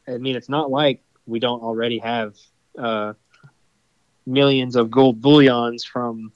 [0.07, 2.37] I mean, it's not like we don't already have
[2.79, 3.15] uh,
[4.27, 6.31] millions of gold bullions from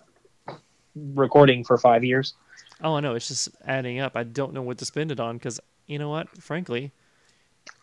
[0.97, 2.35] recording for five years.
[2.82, 3.14] Oh, I know.
[3.14, 4.16] It's just adding up.
[4.16, 6.28] I don't know what to spend it on because you know what?
[6.43, 6.93] Frankly,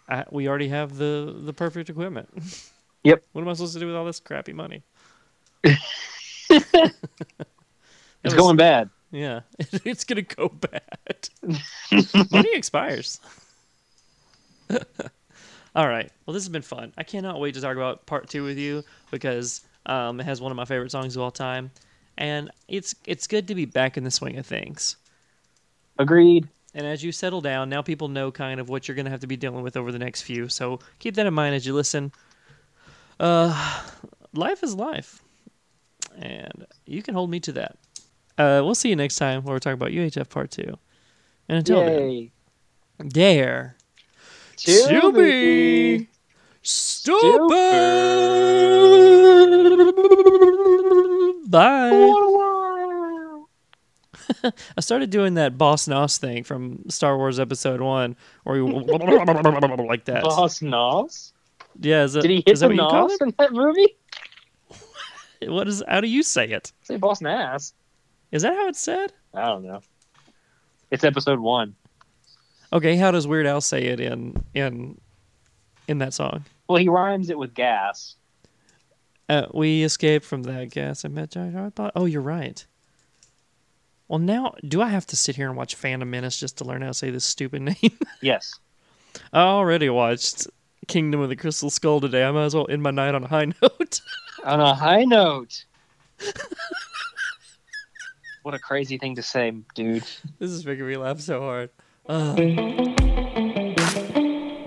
[0.09, 2.29] I, we already have the the perfect equipment.
[3.05, 3.21] Yep.
[3.33, 4.81] What am I supposed to do with all this crappy money?
[8.23, 8.89] It's was- going bad.
[9.11, 11.29] Yeah, it's gonna go bad.
[12.31, 13.19] Money expires.
[15.75, 16.09] All right.
[16.25, 16.93] Well, this has been fun.
[16.97, 20.51] I cannot wait to talk about part two with you because um, it has one
[20.51, 21.71] of my favorite songs of all time,
[22.17, 24.97] and it's it's good to be back in the swing of things.
[25.99, 26.47] Agreed.
[26.75, 29.19] And as you settle down, now people know kind of what you're going to have
[29.19, 30.49] to be dealing with over the next few.
[30.49, 32.11] So keep that in mind as you listen.
[33.19, 33.81] Uh,
[34.33, 35.21] life is life,
[36.17, 37.77] and you can hold me to that.
[38.37, 40.77] Uh, we'll see you next time where we're talking about UHF Part Two.
[41.47, 42.31] And until Yay.
[42.97, 43.75] then, dare
[44.57, 46.07] To to be be
[46.63, 47.49] stupid.
[51.53, 52.13] Bye.
[54.75, 58.65] I started doing that Boss Noss thing from Star Wars Episode One, where you
[59.87, 60.23] like that.
[60.23, 61.31] Boss Nos?
[61.79, 63.95] Yeah, is that, Did he hit is the what Nos in that movie?
[65.45, 65.83] What is?
[65.87, 66.71] How do you say it?
[66.83, 67.73] Say Boss Nass.
[68.31, 69.13] Is that how it's said?
[69.33, 69.81] I don't know.
[70.89, 71.75] It's episode one.
[72.71, 74.97] Okay, how does Weird Al say it in in
[75.87, 76.45] in that song?
[76.67, 78.15] Well, he rhymes it with gas.
[79.29, 81.69] Uh, we escaped from that gas I met Jar Jar.
[81.71, 81.91] Binks.
[81.95, 82.65] Oh, you're right.
[84.07, 86.81] Well, now do I have to sit here and watch Phantom Menace just to learn
[86.81, 87.97] how to say this stupid name?
[88.21, 88.53] Yes.
[89.31, 90.47] I already watched
[90.87, 92.23] Kingdom of the Crystal Skull today.
[92.25, 94.01] I might as well end my night on a high note.
[94.43, 95.63] On a high note.
[98.43, 100.03] what a crazy thing to say, dude.
[100.39, 101.69] This is making me laugh so hard.
[102.07, 102.37] Ugh.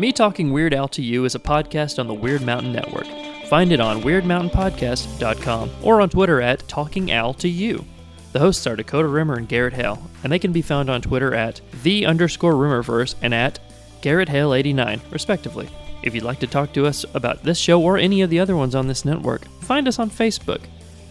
[0.00, 3.06] Me Talking Weird Al to You is a podcast on the Weird Mountain Network.
[3.48, 7.84] Find it on weirdmountainpodcast.com or on Twitter at Talking Al to You.
[8.32, 11.32] The hosts are Dakota Rimmer and Garrett Hale, and they can be found on Twitter
[11.32, 13.60] at the underscore Rimmerverse and at
[14.02, 15.68] Garrett Hale 89, respectively.
[16.02, 18.56] If you'd like to talk to us about this show or any of the other
[18.56, 20.60] ones on this network, find us on Facebook,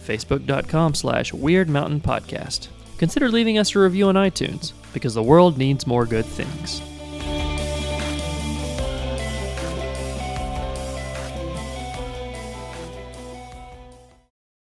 [0.04, 2.68] facebook.com slash Weird Mountain Podcast.
[2.98, 6.80] Consider leaving us a review on iTunes, because the world needs more good things.